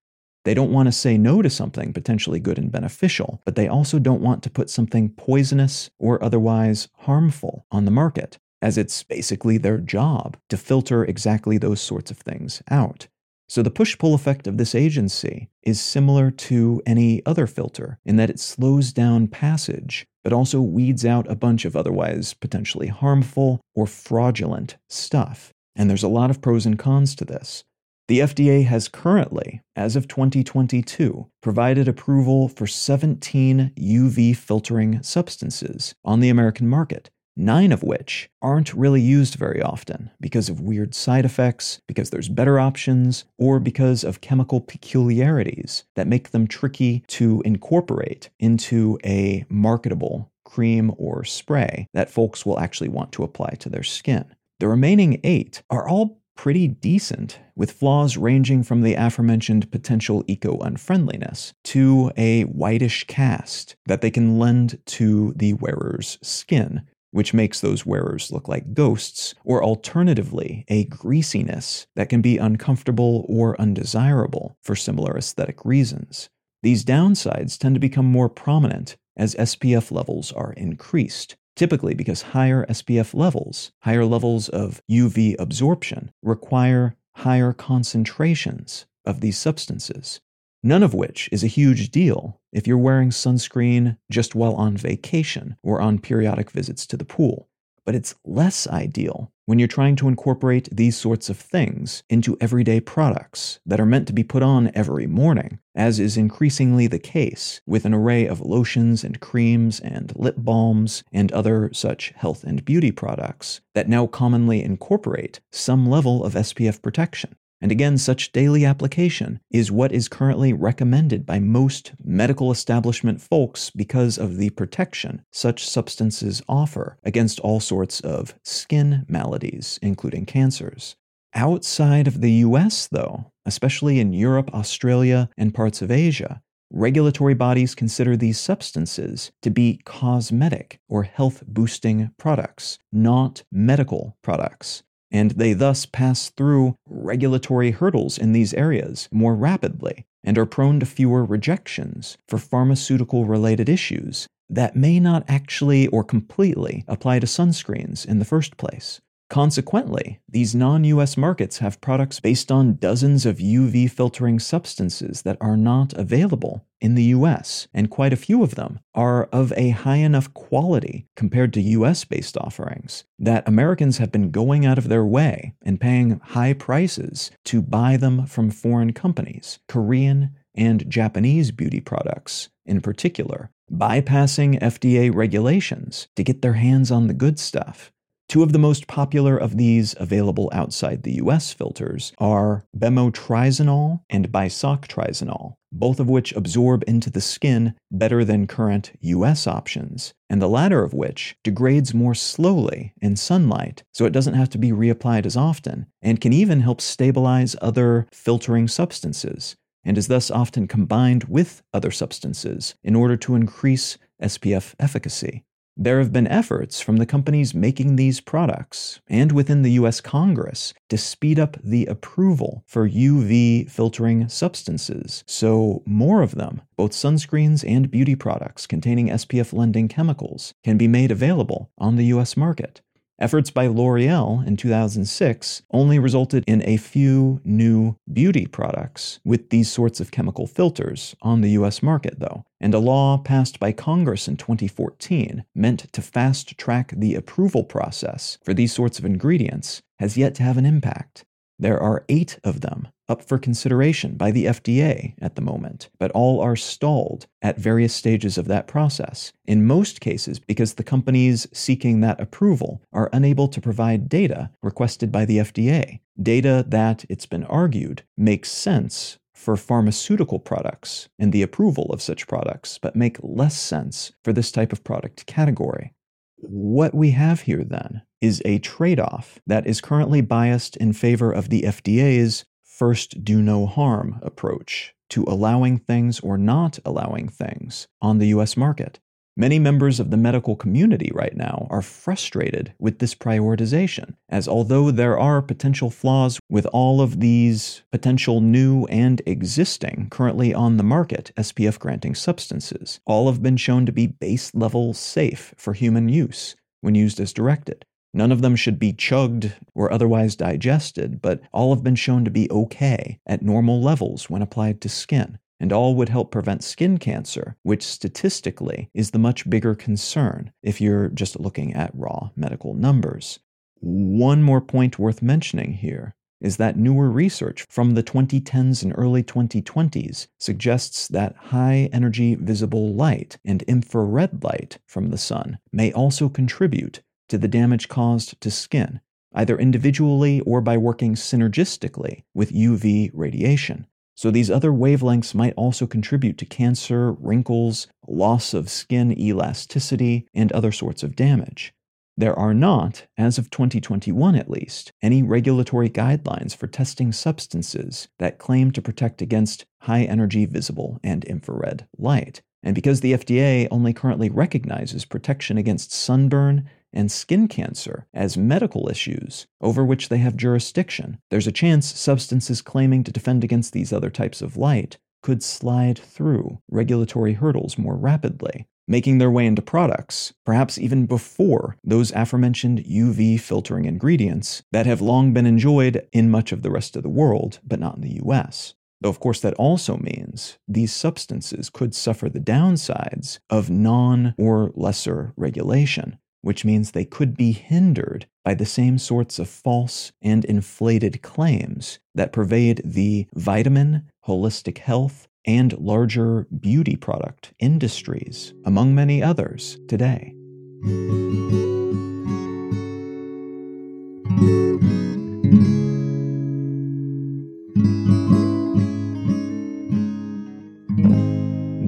They 0.44 0.54
don't 0.54 0.72
want 0.72 0.86
to 0.88 0.92
say 0.92 1.18
no 1.18 1.40
to 1.42 1.50
something 1.50 1.92
potentially 1.92 2.40
good 2.40 2.58
and 2.58 2.70
beneficial, 2.70 3.40
but 3.44 3.54
they 3.54 3.68
also 3.68 3.98
don't 3.98 4.22
want 4.22 4.42
to 4.42 4.50
put 4.50 4.70
something 4.70 5.10
poisonous 5.10 5.90
or 5.98 6.22
otherwise 6.22 6.88
harmful 6.98 7.66
on 7.70 7.84
the 7.84 7.90
market, 7.90 8.38
as 8.60 8.76
it's 8.76 9.02
basically 9.02 9.58
their 9.58 9.78
job 9.78 10.36
to 10.48 10.56
filter 10.56 11.04
exactly 11.04 11.58
those 11.58 11.80
sorts 11.80 12.10
of 12.10 12.18
things 12.18 12.62
out. 12.70 13.06
So 13.52 13.62
the 13.62 13.70
push 13.70 13.98
pull 13.98 14.14
effect 14.14 14.46
of 14.46 14.56
this 14.56 14.74
agency 14.74 15.50
is 15.62 15.78
similar 15.78 16.30
to 16.30 16.80
any 16.86 17.20
other 17.26 17.46
filter 17.46 17.98
in 18.02 18.16
that 18.16 18.30
it 18.30 18.40
slows 18.40 18.94
down 18.94 19.28
passage, 19.28 20.06
but 20.24 20.32
also 20.32 20.62
weeds 20.62 21.04
out 21.04 21.30
a 21.30 21.36
bunch 21.36 21.66
of 21.66 21.76
otherwise 21.76 22.32
potentially 22.32 22.86
harmful 22.86 23.60
or 23.74 23.86
fraudulent 23.86 24.78
stuff. 24.88 25.52
And 25.76 25.90
there's 25.90 26.02
a 26.02 26.08
lot 26.08 26.30
of 26.30 26.40
pros 26.40 26.64
and 26.64 26.78
cons 26.78 27.14
to 27.16 27.26
this. 27.26 27.62
The 28.08 28.20
FDA 28.20 28.64
has 28.64 28.88
currently, 28.88 29.60
as 29.76 29.96
of 29.96 30.08
2022, 30.08 31.26
provided 31.42 31.86
approval 31.86 32.48
for 32.48 32.66
17 32.66 33.72
UV 33.76 34.34
filtering 34.34 35.02
substances 35.02 35.94
on 36.06 36.20
the 36.20 36.30
American 36.30 36.68
market, 36.68 37.10
nine 37.36 37.72
of 37.72 37.82
which 37.82 38.28
aren't 38.40 38.74
really 38.74 39.00
used 39.00 39.34
very 39.34 39.62
often 39.62 40.10
because 40.20 40.48
of 40.48 40.60
weird 40.60 40.94
side 40.94 41.24
effects, 41.24 41.80
because 41.86 42.10
there's 42.10 42.28
better 42.28 42.58
options, 42.58 43.24
or 43.38 43.58
because 43.58 44.04
of 44.04 44.20
chemical 44.20 44.60
peculiarities 44.60 45.84
that 45.94 46.06
make 46.06 46.30
them 46.30 46.46
tricky 46.46 47.02
to 47.06 47.42
incorporate 47.44 48.30
into 48.38 48.98
a 49.04 49.44
marketable 49.48 50.30
cream 50.44 50.92
or 50.98 51.24
spray 51.24 51.86
that 51.94 52.10
folks 52.10 52.44
will 52.44 52.60
actually 52.60 52.88
want 52.88 53.12
to 53.12 53.22
apply 53.22 53.50
to 53.58 53.68
their 53.68 53.82
skin. 53.82 54.24
The 54.60 54.68
remaining 54.68 55.20
eight 55.24 55.62
are 55.70 55.88
all 55.88 56.22
pretty 56.34 56.66
decent, 56.66 57.38
with 57.54 57.72
flaws 57.72 58.16
ranging 58.16 58.62
from 58.62 58.80
the 58.80 58.94
aforementioned 58.94 59.70
potential 59.70 60.24
eco 60.26 60.58
unfriendliness 60.58 61.52
to 61.62 62.10
a 62.16 62.42
whitish 62.44 63.04
cast 63.06 63.76
that 63.86 64.00
they 64.00 64.10
can 64.10 64.38
lend 64.38 64.78
to 64.86 65.32
the 65.36 65.52
wearer's 65.54 66.18
skin, 66.22 66.82
which 67.12 67.32
makes 67.32 67.60
those 67.60 67.86
wearers 67.86 68.32
look 68.32 68.48
like 68.48 68.74
ghosts, 68.74 69.34
or 69.44 69.62
alternatively, 69.62 70.64
a 70.68 70.84
greasiness 70.84 71.86
that 71.94 72.08
can 72.08 72.20
be 72.20 72.38
uncomfortable 72.38 73.24
or 73.28 73.60
undesirable 73.60 74.56
for 74.62 74.74
similar 74.74 75.16
aesthetic 75.16 75.64
reasons. 75.64 76.28
These 76.62 76.84
downsides 76.84 77.58
tend 77.58 77.76
to 77.76 77.80
become 77.80 78.06
more 78.06 78.28
prominent 78.28 78.96
as 79.16 79.34
SPF 79.34 79.92
levels 79.92 80.32
are 80.32 80.52
increased, 80.54 81.36
typically 81.54 81.94
because 81.94 82.22
higher 82.22 82.64
SPF 82.66 83.14
levels, 83.14 83.72
higher 83.80 84.04
levels 84.04 84.48
of 84.48 84.80
UV 84.90 85.36
absorption, 85.38 86.12
require 86.22 86.96
higher 87.16 87.52
concentrations 87.52 88.86
of 89.04 89.20
these 89.20 89.36
substances. 89.36 90.20
None 90.64 90.84
of 90.84 90.94
which 90.94 91.28
is 91.32 91.42
a 91.42 91.48
huge 91.48 91.90
deal 91.90 92.40
if 92.52 92.68
you're 92.68 92.78
wearing 92.78 93.10
sunscreen 93.10 93.96
just 94.10 94.36
while 94.36 94.54
on 94.54 94.76
vacation 94.76 95.56
or 95.60 95.80
on 95.80 95.98
periodic 95.98 96.52
visits 96.52 96.86
to 96.86 96.96
the 96.96 97.04
pool. 97.04 97.48
But 97.84 97.96
it's 97.96 98.14
less 98.24 98.68
ideal 98.68 99.32
when 99.46 99.58
you're 99.58 99.66
trying 99.66 99.96
to 99.96 100.06
incorporate 100.06 100.68
these 100.70 100.96
sorts 100.96 101.28
of 101.28 101.36
things 101.36 102.04
into 102.08 102.36
everyday 102.40 102.78
products 102.78 103.58
that 103.66 103.80
are 103.80 103.86
meant 103.86 104.06
to 104.06 104.12
be 104.12 104.22
put 104.22 104.44
on 104.44 104.70
every 104.72 105.08
morning, 105.08 105.58
as 105.74 105.98
is 105.98 106.16
increasingly 106.16 106.86
the 106.86 107.00
case 107.00 107.60
with 107.66 107.84
an 107.84 107.92
array 107.92 108.24
of 108.24 108.40
lotions 108.40 109.02
and 109.02 109.18
creams 109.18 109.80
and 109.80 110.12
lip 110.14 110.36
balms 110.38 111.02
and 111.10 111.32
other 111.32 111.70
such 111.72 112.12
health 112.14 112.44
and 112.44 112.64
beauty 112.64 112.92
products 112.92 113.60
that 113.74 113.88
now 113.88 114.06
commonly 114.06 114.62
incorporate 114.62 115.40
some 115.50 115.88
level 115.88 116.24
of 116.24 116.34
SPF 116.34 116.80
protection. 116.80 117.34
And 117.62 117.70
again, 117.70 117.96
such 117.96 118.32
daily 118.32 118.64
application 118.64 119.38
is 119.48 119.70
what 119.70 119.92
is 119.92 120.08
currently 120.08 120.52
recommended 120.52 121.24
by 121.24 121.38
most 121.38 121.92
medical 122.02 122.50
establishment 122.50 123.22
folks 123.22 123.70
because 123.70 124.18
of 124.18 124.36
the 124.36 124.50
protection 124.50 125.24
such 125.30 125.64
substances 125.64 126.42
offer 126.48 126.98
against 127.04 127.38
all 127.38 127.60
sorts 127.60 128.00
of 128.00 128.34
skin 128.42 129.06
maladies, 129.08 129.78
including 129.80 130.26
cancers. 130.26 130.96
Outside 131.34 132.08
of 132.08 132.20
the 132.20 132.32
US, 132.32 132.88
though, 132.90 133.30
especially 133.46 134.00
in 134.00 134.12
Europe, 134.12 134.52
Australia, 134.52 135.30
and 135.38 135.54
parts 135.54 135.80
of 135.80 135.90
Asia, 135.92 136.42
regulatory 136.68 137.34
bodies 137.34 137.76
consider 137.76 138.16
these 138.16 138.40
substances 138.40 139.30
to 139.40 139.50
be 139.50 139.80
cosmetic 139.84 140.80
or 140.88 141.04
health 141.04 141.44
boosting 141.46 142.10
products, 142.18 142.80
not 142.90 143.44
medical 143.52 144.16
products 144.20 144.82
and 145.12 145.32
they 145.32 145.52
thus 145.52 145.86
pass 145.86 146.30
through 146.30 146.74
regulatory 146.88 147.70
hurdles 147.70 148.18
in 148.18 148.32
these 148.32 148.54
areas 148.54 149.08
more 149.12 149.36
rapidly 149.36 150.06
and 150.24 150.38
are 150.38 150.46
prone 150.46 150.80
to 150.80 150.86
fewer 150.86 151.24
rejections 151.24 152.16
for 152.26 152.38
pharmaceutical 152.38 153.26
related 153.26 153.68
issues 153.68 154.26
that 154.48 154.74
may 154.74 154.98
not 154.98 155.24
actually 155.28 155.86
or 155.88 156.02
completely 156.02 156.84
apply 156.88 157.18
to 157.18 157.26
sunscreens 157.26 158.06
in 158.06 158.18
the 158.18 158.24
first 158.24 158.56
place. 158.56 159.00
Consequently, 159.32 160.20
these 160.28 160.54
non 160.54 160.84
US 160.84 161.16
markets 161.16 161.56
have 161.60 161.80
products 161.80 162.20
based 162.20 162.52
on 162.52 162.74
dozens 162.74 163.24
of 163.24 163.38
UV 163.38 163.90
filtering 163.90 164.38
substances 164.38 165.22
that 165.22 165.38
are 165.40 165.56
not 165.56 165.94
available 165.94 166.66
in 166.82 166.96
the 166.96 167.04
US, 167.16 167.66
and 167.72 167.88
quite 167.88 168.12
a 168.12 168.24
few 168.26 168.42
of 168.42 168.56
them 168.56 168.80
are 168.94 169.24
of 169.32 169.50
a 169.56 169.70
high 169.70 169.96
enough 169.96 170.34
quality 170.34 171.06
compared 171.16 171.54
to 171.54 171.62
US 171.62 172.04
based 172.04 172.36
offerings 172.36 173.04
that 173.18 173.48
Americans 173.48 173.96
have 173.96 174.12
been 174.12 174.32
going 174.32 174.66
out 174.66 174.76
of 174.76 174.90
their 174.90 175.06
way 175.06 175.54
and 175.62 175.80
paying 175.80 176.20
high 176.22 176.52
prices 176.52 177.30
to 177.46 177.62
buy 177.62 177.96
them 177.96 178.26
from 178.26 178.50
foreign 178.50 178.92
companies, 178.92 179.60
Korean 179.66 180.36
and 180.54 180.90
Japanese 180.90 181.52
beauty 181.52 181.80
products 181.80 182.50
in 182.66 182.82
particular, 182.82 183.50
bypassing 183.72 184.60
FDA 184.60 185.10
regulations 185.10 186.08
to 186.16 186.22
get 186.22 186.42
their 186.42 186.52
hands 186.52 186.90
on 186.90 187.06
the 187.06 187.14
good 187.14 187.38
stuff. 187.38 187.90
Two 188.32 188.42
of 188.42 188.54
the 188.54 188.58
most 188.58 188.86
popular 188.86 189.36
of 189.36 189.58
these 189.58 189.94
available 190.00 190.48
outside 190.54 191.02
the 191.02 191.16
US 191.16 191.52
filters 191.52 192.14
are 192.16 192.64
bemotrizinol 192.74 194.00
and 194.08 194.32
bisoctrizole, 194.32 195.56
both 195.70 196.00
of 196.00 196.08
which 196.08 196.32
absorb 196.32 196.82
into 196.86 197.10
the 197.10 197.20
skin 197.20 197.74
better 197.90 198.24
than 198.24 198.46
current 198.46 198.92
US 199.02 199.46
options, 199.46 200.14
and 200.30 200.40
the 200.40 200.48
latter 200.48 200.82
of 200.82 200.94
which 200.94 201.36
degrades 201.44 201.92
more 201.92 202.14
slowly 202.14 202.94
in 203.02 203.16
sunlight, 203.16 203.82
so 203.92 204.06
it 204.06 204.14
doesn't 204.14 204.32
have 204.32 204.48
to 204.48 204.56
be 204.56 204.70
reapplied 204.72 205.26
as 205.26 205.36
often, 205.36 205.84
and 206.00 206.22
can 206.22 206.32
even 206.32 206.60
help 206.60 206.80
stabilize 206.80 207.54
other 207.60 208.06
filtering 208.14 208.66
substances, 208.66 209.56
and 209.84 209.98
is 209.98 210.08
thus 210.08 210.30
often 210.30 210.66
combined 210.66 211.24
with 211.24 211.62
other 211.74 211.90
substances 211.90 212.76
in 212.82 212.96
order 212.96 213.18
to 213.18 213.34
increase 213.34 213.98
SPF 214.22 214.74
efficacy. 214.80 215.44
There 215.82 215.98
have 215.98 216.12
been 216.12 216.28
efforts 216.28 216.80
from 216.80 216.98
the 216.98 217.06
companies 217.06 217.56
making 217.56 217.96
these 217.96 218.20
products 218.20 219.00
and 219.08 219.32
within 219.32 219.62
the 219.62 219.72
US 219.72 220.00
Congress 220.00 220.72
to 220.90 220.96
speed 220.96 221.40
up 221.40 221.56
the 221.60 221.86
approval 221.86 222.62
for 222.68 222.88
UV 222.88 223.68
filtering 223.68 224.28
substances, 224.28 225.24
so 225.26 225.82
more 225.84 226.22
of 226.22 226.36
them, 226.36 226.62
both 226.76 226.92
sunscreens 226.92 227.68
and 227.68 227.90
beauty 227.90 228.14
products 228.14 228.64
containing 228.64 229.08
SPF 229.08 229.52
lending 229.52 229.88
chemicals, 229.88 230.54
can 230.62 230.78
be 230.78 230.86
made 230.86 231.10
available 231.10 231.72
on 231.76 231.96
the 231.96 232.06
US 232.14 232.36
market. 232.36 232.80
Efforts 233.22 233.52
by 233.52 233.68
L'Oreal 233.68 234.44
in 234.44 234.56
2006 234.56 235.62
only 235.70 236.00
resulted 236.00 236.42
in 236.48 236.60
a 236.66 236.76
few 236.76 237.40
new 237.44 237.94
beauty 238.12 238.46
products 238.46 239.20
with 239.24 239.50
these 239.50 239.70
sorts 239.70 240.00
of 240.00 240.10
chemical 240.10 240.48
filters 240.48 241.14
on 241.22 241.40
the 241.40 241.50
US 241.50 241.84
market, 241.84 242.18
though, 242.18 242.42
and 242.60 242.74
a 242.74 242.80
law 242.80 243.18
passed 243.18 243.60
by 243.60 243.70
Congress 243.70 244.26
in 244.26 244.36
2014 244.36 245.44
meant 245.54 245.86
to 245.92 246.02
fast 246.02 246.58
track 246.58 246.94
the 246.96 247.14
approval 247.14 247.62
process 247.62 248.38
for 248.44 248.52
these 248.52 248.72
sorts 248.72 248.98
of 248.98 249.04
ingredients 249.04 249.82
has 250.00 250.16
yet 250.16 250.34
to 250.34 250.42
have 250.42 250.58
an 250.58 250.66
impact. 250.66 251.24
There 251.60 251.78
are 251.78 252.04
eight 252.08 252.40
of 252.42 252.60
them 252.60 252.88
up 253.12 253.22
for 253.22 253.38
consideration 253.38 254.16
by 254.16 254.30
the 254.30 254.46
FDA 254.46 255.14
at 255.20 255.36
the 255.36 255.42
moment, 255.42 255.90
but 255.98 256.10
all 256.12 256.40
are 256.40 256.56
stalled 256.56 257.26
at 257.42 257.58
various 257.58 257.94
stages 257.94 258.38
of 258.38 258.48
that 258.48 258.66
process, 258.66 259.32
in 259.44 259.66
most 259.66 260.00
cases 260.00 260.38
because 260.38 260.74
the 260.74 260.82
companies 260.82 261.46
seeking 261.52 262.00
that 262.00 262.20
approval 262.20 262.82
are 262.92 263.10
unable 263.12 263.46
to 263.48 263.60
provide 263.60 264.08
data 264.08 264.50
requested 264.62 265.12
by 265.12 265.26
the 265.26 265.38
FDA, 265.38 266.00
data 266.20 266.64
that, 266.66 267.04
it's 267.10 267.26
been 267.26 267.44
argued, 267.44 268.02
makes 268.16 268.50
sense 268.50 269.18
for 269.34 269.56
pharmaceutical 269.56 270.38
products 270.38 271.08
and 271.18 271.32
the 271.32 271.42
approval 271.42 271.86
of 271.92 272.00
such 272.00 272.26
products, 272.26 272.78
but 272.78 272.96
make 272.96 273.18
less 273.22 273.58
sense 273.58 274.12
for 274.24 274.32
this 274.32 274.50
type 274.50 274.72
of 274.72 274.84
product 274.84 275.26
category. 275.26 275.92
What 276.36 276.94
we 276.94 277.10
have 277.10 277.42
here 277.42 277.64
then 277.64 278.02
is 278.20 278.40
a 278.44 278.58
trade 278.58 279.00
off 279.00 279.40
that 279.46 279.66
is 279.66 279.80
currently 279.80 280.20
biased 280.20 280.76
in 280.76 280.92
favor 280.92 281.32
of 281.32 281.50
the 281.50 281.62
FDA's 281.62 282.44
first 282.82 283.22
do 283.22 283.40
no 283.40 283.64
harm 283.64 284.18
approach 284.22 284.92
to 285.08 285.22
allowing 285.28 285.78
things 285.78 286.18
or 286.18 286.36
not 286.36 286.80
allowing 286.84 287.28
things 287.28 287.86
on 288.00 288.18
the 288.18 288.26
US 288.34 288.56
market. 288.56 288.98
Many 289.36 289.60
members 289.60 290.00
of 290.00 290.10
the 290.10 290.16
medical 290.16 290.56
community 290.56 291.12
right 291.14 291.36
now 291.36 291.68
are 291.70 291.80
frustrated 291.80 292.74
with 292.80 292.98
this 292.98 293.14
prioritization, 293.14 294.16
as 294.28 294.48
although 294.48 294.90
there 294.90 295.16
are 295.16 295.40
potential 295.40 295.90
flaws 295.90 296.40
with 296.50 296.66
all 296.72 297.00
of 297.00 297.20
these 297.20 297.84
potential 297.92 298.40
new 298.40 298.84
and 298.86 299.22
existing 299.26 300.08
currently 300.10 300.52
on 300.52 300.76
the 300.76 300.82
market 300.82 301.30
SPF 301.36 301.78
granting 301.78 302.16
substances, 302.16 302.98
all 303.06 303.30
have 303.30 303.44
been 303.44 303.56
shown 303.56 303.86
to 303.86 303.92
be 303.92 304.08
base 304.08 304.52
level 304.56 304.92
safe 304.92 305.54
for 305.56 305.72
human 305.72 306.08
use 306.08 306.56
when 306.80 306.96
used 306.96 307.20
as 307.20 307.32
directed. 307.32 307.84
None 308.14 308.30
of 308.30 308.42
them 308.42 308.56
should 308.56 308.78
be 308.78 308.92
chugged 308.92 309.54
or 309.74 309.90
otherwise 309.90 310.36
digested, 310.36 311.22
but 311.22 311.40
all 311.52 311.74
have 311.74 311.82
been 311.82 311.94
shown 311.94 312.24
to 312.24 312.30
be 312.30 312.50
okay 312.50 313.18
at 313.26 313.42
normal 313.42 313.80
levels 313.80 314.28
when 314.28 314.42
applied 314.42 314.80
to 314.82 314.88
skin, 314.88 315.38
and 315.58 315.72
all 315.72 315.94
would 315.94 316.10
help 316.10 316.30
prevent 316.30 316.62
skin 316.62 316.98
cancer, 316.98 317.56
which 317.62 317.82
statistically 317.82 318.90
is 318.92 319.12
the 319.12 319.18
much 319.18 319.48
bigger 319.48 319.74
concern 319.74 320.52
if 320.62 320.80
you're 320.80 321.08
just 321.08 321.40
looking 321.40 321.72
at 321.72 321.94
raw 321.94 322.30
medical 322.36 322.74
numbers. 322.74 323.38
One 323.80 324.42
more 324.42 324.60
point 324.60 324.98
worth 324.98 325.22
mentioning 325.22 325.72
here 325.72 326.14
is 326.42 326.56
that 326.56 326.76
newer 326.76 327.10
research 327.10 327.64
from 327.70 327.94
the 327.94 328.02
2010s 328.02 328.82
and 328.82 328.92
early 328.96 329.22
2020s 329.22 330.26
suggests 330.38 331.08
that 331.08 331.36
high 331.36 331.88
energy 331.92 332.34
visible 332.34 332.92
light 332.92 333.38
and 333.44 333.62
infrared 333.62 334.42
light 334.42 334.78
from 334.86 335.10
the 335.10 335.18
sun 335.18 335.58
may 335.72 335.92
also 335.92 336.28
contribute 336.28 337.00
to 337.32 337.38
the 337.38 337.48
damage 337.48 337.88
caused 337.88 338.38
to 338.42 338.50
skin, 338.50 339.00
either 339.32 339.58
individually 339.58 340.42
or 340.42 340.60
by 340.60 340.76
working 340.76 341.14
synergistically 341.14 342.24
with 342.34 342.52
UV 342.52 343.10
radiation. 343.14 343.86
So, 344.14 344.30
these 344.30 344.50
other 344.50 344.70
wavelengths 344.70 345.34
might 345.34 345.54
also 345.54 345.86
contribute 345.86 346.36
to 346.36 346.44
cancer, 346.44 347.12
wrinkles, 347.12 347.86
loss 348.06 348.52
of 348.52 348.68
skin 348.68 349.18
elasticity, 349.18 350.28
and 350.34 350.52
other 350.52 350.72
sorts 350.72 351.02
of 351.02 351.16
damage. 351.16 351.72
There 352.18 352.38
are 352.38 352.52
not, 352.52 353.06
as 353.16 353.38
of 353.38 353.48
2021 353.48 354.34
at 354.34 354.50
least, 354.50 354.92
any 355.00 355.22
regulatory 355.22 355.88
guidelines 355.88 356.54
for 356.54 356.66
testing 356.66 357.12
substances 357.12 358.08
that 358.18 358.38
claim 358.38 358.72
to 358.72 358.82
protect 358.82 359.22
against 359.22 359.64
high 359.80 360.02
energy 360.02 360.44
visible 360.44 361.00
and 361.02 361.24
infrared 361.24 361.86
light. 361.96 362.42
And 362.62 362.74
because 362.74 363.00
the 363.00 363.14
FDA 363.14 363.68
only 363.70 363.94
currently 363.94 364.28
recognizes 364.28 365.06
protection 365.06 365.56
against 365.56 365.92
sunburn 365.92 366.68
and 366.92 367.10
skin 367.10 367.48
cancer 367.48 368.06
as 368.12 368.36
medical 368.36 368.88
issues 368.88 369.46
over 369.60 369.84
which 369.84 370.08
they 370.08 370.18
have 370.18 370.36
jurisdiction, 370.36 371.18
there's 371.30 371.46
a 371.46 371.52
chance 371.52 371.86
substances 371.98 372.62
claiming 372.62 373.04
to 373.04 373.12
defend 373.12 373.44
against 373.44 373.72
these 373.72 373.92
other 373.92 374.10
types 374.10 374.42
of 374.42 374.56
light 374.56 374.98
could 375.22 375.42
slide 375.42 375.98
through 375.98 376.58
regulatory 376.68 377.34
hurdles 377.34 377.78
more 377.78 377.96
rapidly 377.96 378.66
making 378.88 379.18
their 379.18 379.30
way 379.30 379.46
into 379.46 379.62
products, 379.62 380.32
perhaps 380.44 380.78
even 380.78 381.06
before 381.06 381.76
those 381.84 382.12
aforementioned 382.12 382.80
UV 382.84 383.40
filtering 383.40 383.84
ingredients 383.84 384.62
that 384.72 384.86
have 384.86 385.00
long 385.00 385.32
been 385.32 385.46
enjoyed 385.46 386.06
in 386.12 386.30
much 386.30 386.52
of 386.52 386.62
the 386.62 386.70
rest 386.70 386.96
of 386.96 387.02
the 387.02 387.08
world, 387.08 387.60
but 387.64 387.80
not 387.80 387.96
in 387.96 388.02
the 388.02 388.20
US. 388.24 388.74
Though, 389.00 389.08
of 389.08 389.18
course, 389.18 389.40
that 389.40 389.54
also 389.54 389.96
means 389.96 390.58
these 390.68 390.92
substances 390.92 391.70
could 391.70 391.94
suffer 391.94 392.28
the 392.28 392.38
downsides 392.38 393.40
of 393.50 393.68
non 393.68 394.34
or 394.38 394.70
lesser 394.74 395.32
regulation, 395.36 396.18
which 396.42 396.64
means 396.64 396.90
they 396.90 397.04
could 397.04 397.36
be 397.36 397.52
hindered 397.52 398.26
by 398.44 398.54
the 398.54 398.66
same 398.66 398.98
sorts 398.98 399.38
of 399.38 399.48
false 399.48 400.12
and 400.20 400.44
inflated 400.44 401.22
claims 401.22 401.98
that 402.14 402.32
pervade 402.32 402.82
the 402.84 403.26
vitamin, 403.34 404.02
holistic 404.26 404.78
health, 404.78 405.28
and 405.44 405.76
larger 405.78 406.46
beauty 406.60 406.96
product 406.96 407.52
industries, 407.58 408.52
among 408.64 408.94
many 408.94 409.22
others, 409.22 409.78
today. 409.88 410.34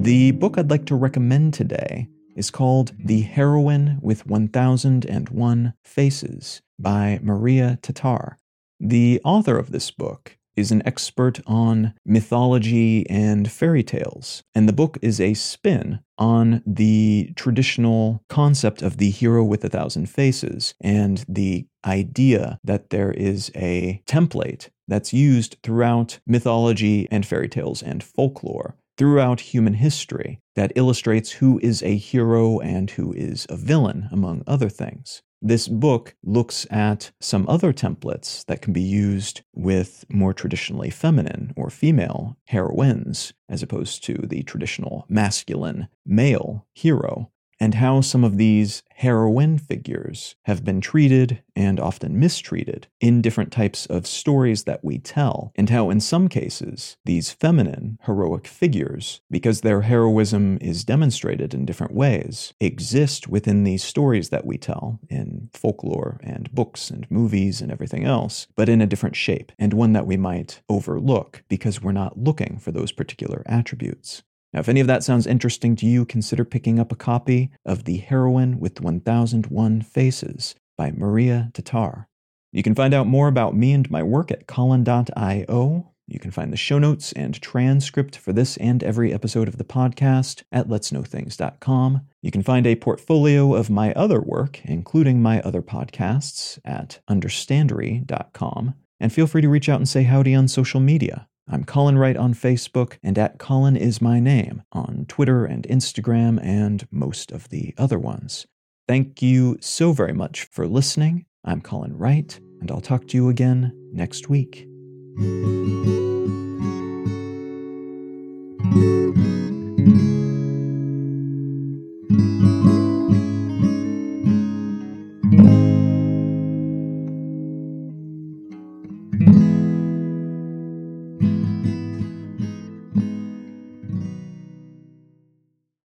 The 0.01 0.31
book 0.31 0.57
I'd 0.57 0.69
like 0.69 0.85
to 0.85 0.95
recommend 0.95 1.53
today 1.53 2.07
is 2.35 2.51
called 2.51 2.93
The 2.97 3.21
Heroine 3.21 3.97
with 4.01 4.27
1001 4.27 5.73
Faces 5.83 6.61
by 6.77 7.19
Maria 7.23 7.79
Tatar. 7.81 8.37
The 8.79 9.21
author 9.23 9.57
of 9.57 9.71
this 9.71 9.89
book 9.89 10.37
is 10.55 10.71
an 10.71 10.81
expert 10.85 11.39
on 11.45 11.93
mythology 12.05 13.09
and 13.09 13.51
fairy 13.51 13.83
tales, 13.83 14.43
and 14.53 14.69
the 14.69 14.73
book 14.73 14.97
is 15.01 15.19
a 15.19 15.33
spin 15.33 15.99
on 16.17 16.63
the 16.65 17.31
traditional 17.35 18.23
concept 18.29 18.81
of 18.81 18.97
the 18.97 19.09
hero 19.09 19.43
with 19.43 19.63
a 19.65 19.69
thousand 19.69 20.09
faces 20.09 20.73
and 20.81 21.25
the 21.27 21.67
idea 21.85 22.57
that 22.63 22.89
there 22.89 23.11
is 23.11 23.51
a 23.55 24.01
template 24.07 24.69
that's 24.87 25.13
used 25.13 25.57
throughout 25.61 26.19
mythology 26.25 27.07
and 27.11 27.25
fairy 27.25 27.49
tales 27.49 27.81
and 27.81 28.03
folklore 28.03 28.75
throughout 28.97 29.39
human 29.39 29.73
history 29.73 30.39
that 30.55 30.71
illustrates 30.75 31.31
who 31.31 31.59
is 31.61 31.83
a 31.83 31.97
hero 31.97 32.59
and 32.59 32.91
who 32.91 33.13
is 33.13 33.45
a 33.49 33.57
villain, 33.57 34.07
among 34.11 34.43
other 34.47 34.69
things. 34.69 35.21
This 35.41 35.67
book 35.67 36.15
looks 36.23 36.65
at 36.71 37.11
some 37.19 37.45
other 37.47 37.71
templates 37.71 38.43
that 38.45 38.61
can 38.61 38.73
be 38.73 38.81
used 38.81 39.41
with 39.53 40.05
more 40.09 40.33
traditionally 40.33 40.89
feminine 40.89 41.53
or 41.55 41.69
female 41.69 42.37
heroines, 42.45 43.33
as 43.47 43.61
opposed 43.61 44.03
to 44.05 44.13
the 44.13 44.41
traditional 44.43 45.05
masculine 45.07 45.87
male 46.05 46.65
hero 46.73 47.31
and 47.59 47.75
how 47.75 48.01
some 48.01 48.23
of 48.23 48.37
these 48.37 48.83
heroine 48.95 49.57
figures 49.57 50.35
have 50.43 50.63
been 50.63 50.81
treated 50.81 51.41
and 51.55 51.79
often 51.79 52.19
mistreated 52.19 52.87
in 52.99 53.21
different 53.21 53.51
types 53.51 53.85
of 53.87 54.07
stories 54.07 54.63
that 54.63 54.83
we 54.83 54.97
tell, 54.97 55.51
and 55.55 55.69
how 55.69 55.89
in 55.89 55.99
some 55.99 56.27
cases 56.27 56.97
these 57.05 57.31
feminine 57.31 57.97
heroic 58.03 58.47
figures, 58.47 59.21
because 59.29 59.61
their 59.61 59.81
heroism 59.81 60.57
is 60.61 60.83
demonstrated 60.83 61.53
in 61.53 61.65
different 61.65 61.93
ways, 61.93 62.53
exist 62.59 63.27
within 63.27 63.63
these 63.63 63.83
stories 63.83 64.29
that 64.29 64.45
we 64.45 64.57
tell 64.57 64.99
in 65.09 65.49
folklore 65.53 66.19
and 66.23 66.53
books 66.53 66.89
and 66.89 67.09
movies 67.09 67.61
and 67.61 67.71
everything 67.71 68.03
else, 68.03 68.47
but 68.55 68.69
in 68.69 68.81
a 68.81 68.87
different 68.87 69.15
shape, 69.15 69.51
and 69.57 69.73
one 69.73 69.93
that 69.93 70.07
we 70.07 70.17
might 70.17 70.61
overlook 70.69 71.43
because 71.47 71.81
we're 71.81 71.91
not 71.91 72.17
looking 72.17 72.57
for 72.57 72.71
those 72.71 72.91
particular 72.91 73.43
attributes. 73.45 74.23
Now, 74.55 74.61
if 74.61 74.69
any 74.69 74.79
of 74.79 74.87
that 74.87 75.03
sounds 75.03 75.27
interesting 75.27 75.75
to 75.75 75.85
you, 75.85 76.05
consider 76.05 76.45
picking 76.45 76.79
up 76.79 76.89
a 76.89 76.95
copy 76.95 77.51
of 77.65 77.83
The 77.83 77.97
Heroine 77.97 78.57
with 78.57 78.79
1001 78.79 79.81
Faces 79.81 80.55
by 80.77 80.91
Maria 80.91 81.51
Tatar. 81.53 82.07
You 82.53 82.63
can 82.63 82.73
find 82.73 82.93
out 82.93 83.05
more 83.05 83.27
about 83.27 83.53
me 83.53 83.73
and 83.73 83.91
my 83.91 84.01
work 84.01 84.31
at 84.31 84.47
Colin.io. 84.47 85.91
You 86.07 86.19
can 86.19 86.31
find 86.31 86.53
the 86.53 86.57
show 86.57 86.79
notes 86.79 87.11
and 87.11 87.41
transcript 87.41 88.15
for 88.15 88.31
this 88.31 88.55
and 88.55 88.81
every 88.81 89.11
episode 89.11 89.49
of 89.49 89.57
the 89.57 89.65
podcast 89.65 90.43
at 90.53 90.69
letsknowthings.com. 90.69 92.01
You 92.21 92.31
can 92.31 92.43
find 92.43 92.65
a 92.65 92.77
portfolio 92.77 93.55
of 93.55 93.69
my 93.69 93.91
other 93.91 94.21
work, 94.21 94.61
including 94.63 95.21
my 95.21 95.41
other 95.41 95.61
podcasts, 95.61 96.59
at 96.63 97.01
understandery.com. 97.09 98.75
And 99.01 99.11
feel 99.11 99.27
free 99.27 99.41
to 99.41 99.49
reach 99.49 99.67
out 99.67 99.81
and 99.81 99.89
say 99.89 100.03
howdy 100.03 100.33
on 100.33 100.47
social 100.47 100.79
media. 100.79 101.27
I'm 101.47 101.63
Colin 101.63 101.97
Wright 101.99 102.17
on 102.17 102.33
Facebook 102.33 102.97
and 103.03 103.19
at 103.19 103.37
Colin 103.37 103.77
is 103.77 104.01
my 104.01 104.19
name 104.19 104.63
on 104.71 105.05
Twitter 105.07 105.45
and 105.45 105.63
Instagram 105.69 106.39
and 106.41 106.87
most 106.89 107.31
of 107.31 107.49
the 107.49 107.75
other 107.77 107.99
ones. 107.99 108.47
Thank 108.87 109.21
you 109.21 109.57
so 109.61 109.91
very 109.91 110.13
much 110.13 110.45
for 110.51 110.67
listening. 110.67 111.25
I'm 111.43 111.61
Colin 111.61 111.95
Wright, 111.97 112.39
and 112.61 112.71
I'll 112.71 112.81
talk 112.81 113.07
to 113.09 113.17
you 113.17 113.29
again 113.29 113.71
next 113.93 114.27
week. 114.27 114.67